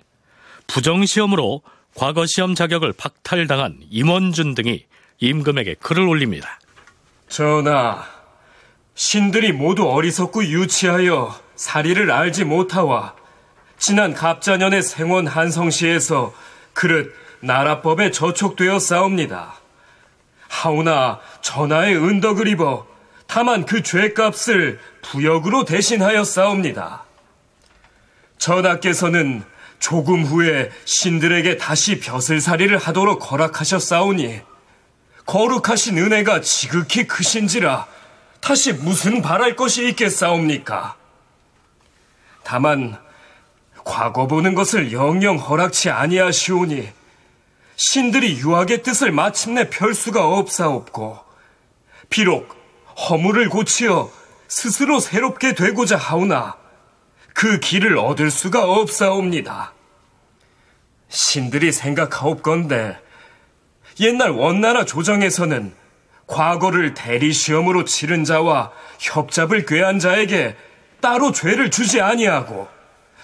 부정 0.67 1.05
시험으로 1.07 1.63
과거 1.95 2.27
시험 2.27 2.55
자격을 2.55 2.93
박탈당한 2.93 3.81
임원준 3.91 4.55
등이 4.55 4.85
임금에게 5.21 5.75
글을 5.81 6.07
올립니다. 6.07 6.59
전하, 7.29 8.05
신들이 8.95 9.53
모두 9.53 9.89
어리석고 9.89 10.45
유치하여 10.45 11.35
사리를 11.57 12.11
알지 12.11 12.45
못하와 12.45 13.15
지난 13.79 14.15
갑자년의 14.15 14.83
생원 14.83 15.27
한성시에서 15.27 16.33
그릇 16.73 17.15
나라법에 17.41 18.11
저촉되어 18.11 18.79
싸웁니다. 18.79 19.55
하오나 20.49 21.21
전하의 21.43 21.97
은덕을 21.97 22.49
입어 22.49 22.87
다만 23.27 23.67
그 23.67 23.83
죄값을 23.83 24.81
부역으로 25.03 25.65
대신하여 25.65 26.25
싸웁니다. 26.25 27.05
전하께서는 28.39 29.45
조금 29.79 30.25
후에 30.25 30.71
신들에게 30.85 31.59
다시 31.59 32.01
벼슬살이를 32.01 32.79
하도록 32.79 33.31
허락하셨사오니 33.31 34.41
거룩하신 35.29 35.99
은혜가 35.99 36.41
지극히 36.41 37.07
크신지라 37.07 37.87
다시 38.41 38.73
무슨 38.73 39.21
바랄 39.21 39.57
것이 39.57 39.87
있겠사옵니까? 39.91 40.97
다만 42.45 42.99
과거 43.85 44.27
보는 44.27 44.55
것을 44.55 44.91
영영 44.91 45.37
허락치 45.37 45.91
아니하시오니 45.91 46.89
신들이 47.77 48.39
유학의 48.39 48.83
뜻을 48.83 49.13
마침내 49.13 49.69
펼 49.69 49.93
수가 49.93 50.27
없사옵고 50.27 51.19
비록 52.09 52.57
허물을 52.97 53.51
고치어 53.51 54.11
스스로 54.49 54.99
새롭게 54.99 55.55
되고자 55.55 55.99
하오나 55.99 56.57
그 57.35 57.61
길을 57.61 57.99
얻을 57.99 58.31
수가 58.31 58.65
없사옵니다. 58.65 59.75
신들이 61.11 61.71
생각하옵건데 61.71 63.08
옛날 64.01 64.31
원나라 64.31 64.85
조정에서는 64.85 65.73
과거를 66.27 66.95
대리시험으로 66.95 67.85
치른 67.85 68.25
자와 68.25 68.71
협잡을 68.99 69.67
꾀한 69.67 69.99
자에게 69.99 70.57
따로 71.01 71.33
죄를 71.33 71.71
주지 71.71 72.01
아니하고 72.01 72.69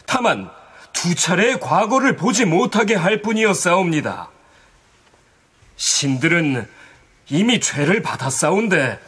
다만 0.07 0.51
두 0.93 1.15
차례의 1.15 1.61
과거를 1.61 2.17
보지 2.17 2.45
못하게 2.45 2.95
할 2.95 3.21
뿐이었사옵니다. 3.21 4.31
신들은 5.77 6.69
이미 7.29 7.61
죄를 7.61 8.03
받았사온데 8.03 8.99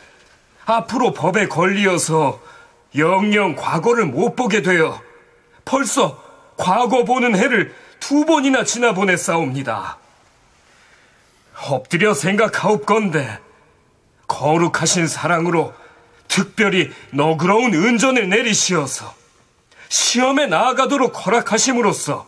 앞으로 0.67 1.13
법에 1.13 1.47
걸리어서 1.49 2.41
영영 2.97 3.57
과거를 3.57 4.07
못 4.07 4.35
보게 4.35 4.63
되어 4.63 5.01
벌써 5.65 6.23
과거 6.57 7.05
보는 7.05 7.37
해를 7.37 7.75
두 8.01 8.25
번이나 8.25 8.65
지나 8.65 8.93
보냈사옵니다. 8.95 9.99
엎드려 11.63 12.15
생각하옵건데 12.15 13.41
거룩하신 14.29 15.07
사랑으로 15.07 15.75
특별히 16.29 16.91
너그러운 17.13 17.73
은전을 17.75 18.29
내리시어서 18.29 19.15
시험에 19.89 20.47
나아가도록 20.47 21.27
허락하심으로써 21.27 22.27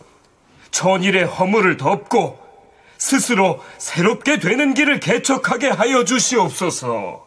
전일의 0.70 1.24
허물을 1.24 1.76
덮고 1.76 2.39
스스로 2.99 3.62
새롭게 3.79 4.39
되는 4.39 4.74
길을 4.74 5.01
개척하게 5.01 5.68
하여 5.68 6.05
주시옵소서. 6.05 7.26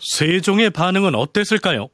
세종의 0.00 0.70
반응은 0.70 1.14
어땠을까요? 1.14 1.88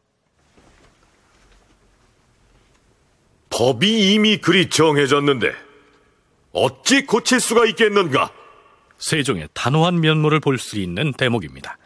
법이 3.51 4.13
이미 4.13 4.39
그리 4.39 4.69
정해졌는데 4.69 5.53
어찌 6.53 7.07
고칠 7.07 7.41
수가 7.41 7.67
있겠는가? 7.67 8.31
세종의 9.05 9.49
단호한 9.53 10.01
면모를 10.01 10.41
볼 10.41 10.59
수 10.59 10.79
있는 10.79 11.13
대목입니다. 11.13 11.77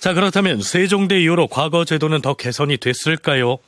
자, 0.00 0.14
그렇다면 0.14 0.62
세종대 0.62 1.20
이후로 1.20 1.46
과거 1.48 1.84
제도는 1.84 2.22
더 2.22 2.34
개선이 2.34 2.78
됐을까요? 2.78 3.58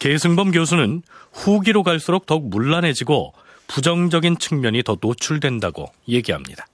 계승범 0.00 0.50
교수는 0.50 1.02
후기로 1.32 1.84
갈수록 1.84 2.26
더욱 2.26 2.48
문란해지고 2.48 3.32
부정적인 3.68 4.38
측면이 4.38 4.82
더 4.82 4.96
노출된다고 5.00 5.92
얘기합니다. 6.08 6.66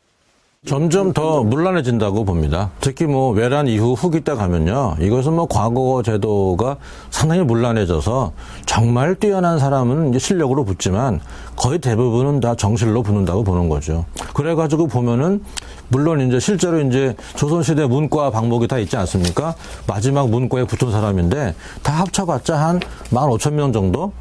점점 0.71 1.15
더 1.15 1.43
문란해진다고 1.43 2.27
봅니다. 2.27 2.71
특히 2.83 3.07
뭐 3.07 3.31
외란 3.33 3.67
이후 3.67 3.95
후기 3.95 4.21
때 4.21 4.35
가면요. 4.35 4.97
이것은 5.01 5.33
뭐 5.33 5.47
과거 5.49 6.03
제도가 6.05 6.77
상당히 7.09 7.43
문란해져서 7.45 8.33
정말 8.67 9.15
뛰어난 9.15 9.59
사람은 9.59 10.19
실력으로 10.19 10.67
붙지만 10.67 11.21
거의 11.57 11.79
대부분은 11.79 12.41
다 12.41 12.55
정실로 12.57 13.03
붙는다고 13.03 13.43
보는 13.43 13.71
거죠. 13.71 14.05
그래가지고 14.35 14.87
보면은 14.87 15.43
물론 15.89 16.21
이제 16.21 16.39
실제로 16.39 16.79
이제 16.81 17.17
조선시대 17.37 17.87
문과 17.87 18.31
방목이 18.31 18.69
다 18.69 18.77
있지 18.79 18.99
않습니까? 18.99 19.55
마지막 19.87 20.29
문과에 20.29 20.65
붙은 20.65 20.93
사람인데 20.93 21.55
다 21.83 21.93
합쳐봤자 21.95 22.57
한 22.59 22.81
15,000명 23.11 23.73
정도? 23.73 24.13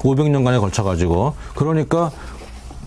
500년간에 0.00 0.60
걸쳐가지고. 0.60 1.32
그러니까 1.54 2.10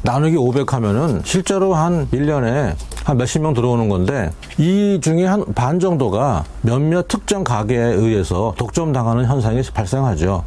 나누기 0.02 0.38
500 0.38 0.74
하면은 0.74 1.22
실제로 1.26 1.74
한 1.74 2.08
1년에 2.12 2.76
한 3.06 3.18
몇십 3.18 3.42
명 3.42 3.54
들어오는 3.54 3.90
건데 3.90 4.32
이 4.58 5.00
중에 5.02 5.26
한 5.26 5.44
반 5.54 5.80
정도가 5.80 6.46
몇몇 6.62 7.08
특정 7.08 7.44
가게에 7.44 7.78
의해서 7.80 8.54
독점당하는 8.58 9.26
현상이 9.26 9.62
발생하죠. 9.74 10.46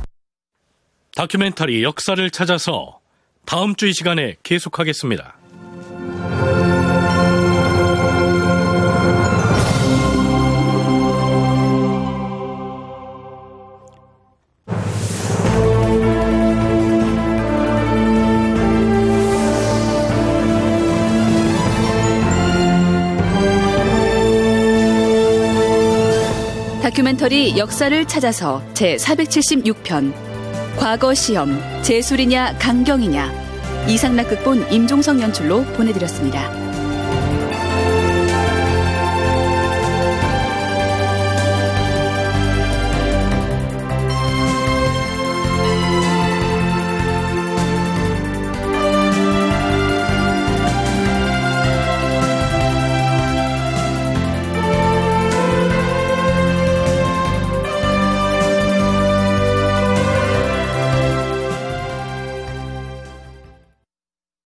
다큐멘터리 1.17 1.83
역사를 1.83 2.31
찾아서 2.31 2.99
다음 3.45 3.75
주 3.75 3.87
이 3.89 3.93
시간에 3.93 4.37
계속하겠습니다. 4.43 5.35
다큐멘터리 26.93 27.57
역사를 27.57 28.05
찾아서 28.07 28.63
제 28.75 28.97
476편 28.97 30.13
과거 30.77 31.15
시험 31.15 31.59
재술이냐 31.83 32.59
강경이냐 32.59 33.33
이상락 33.89 34.29
극본 34.29 34.71
임종성 34.71 35.23
연출로 35.23 35.65
보내드렸습니다. 35.65 36.72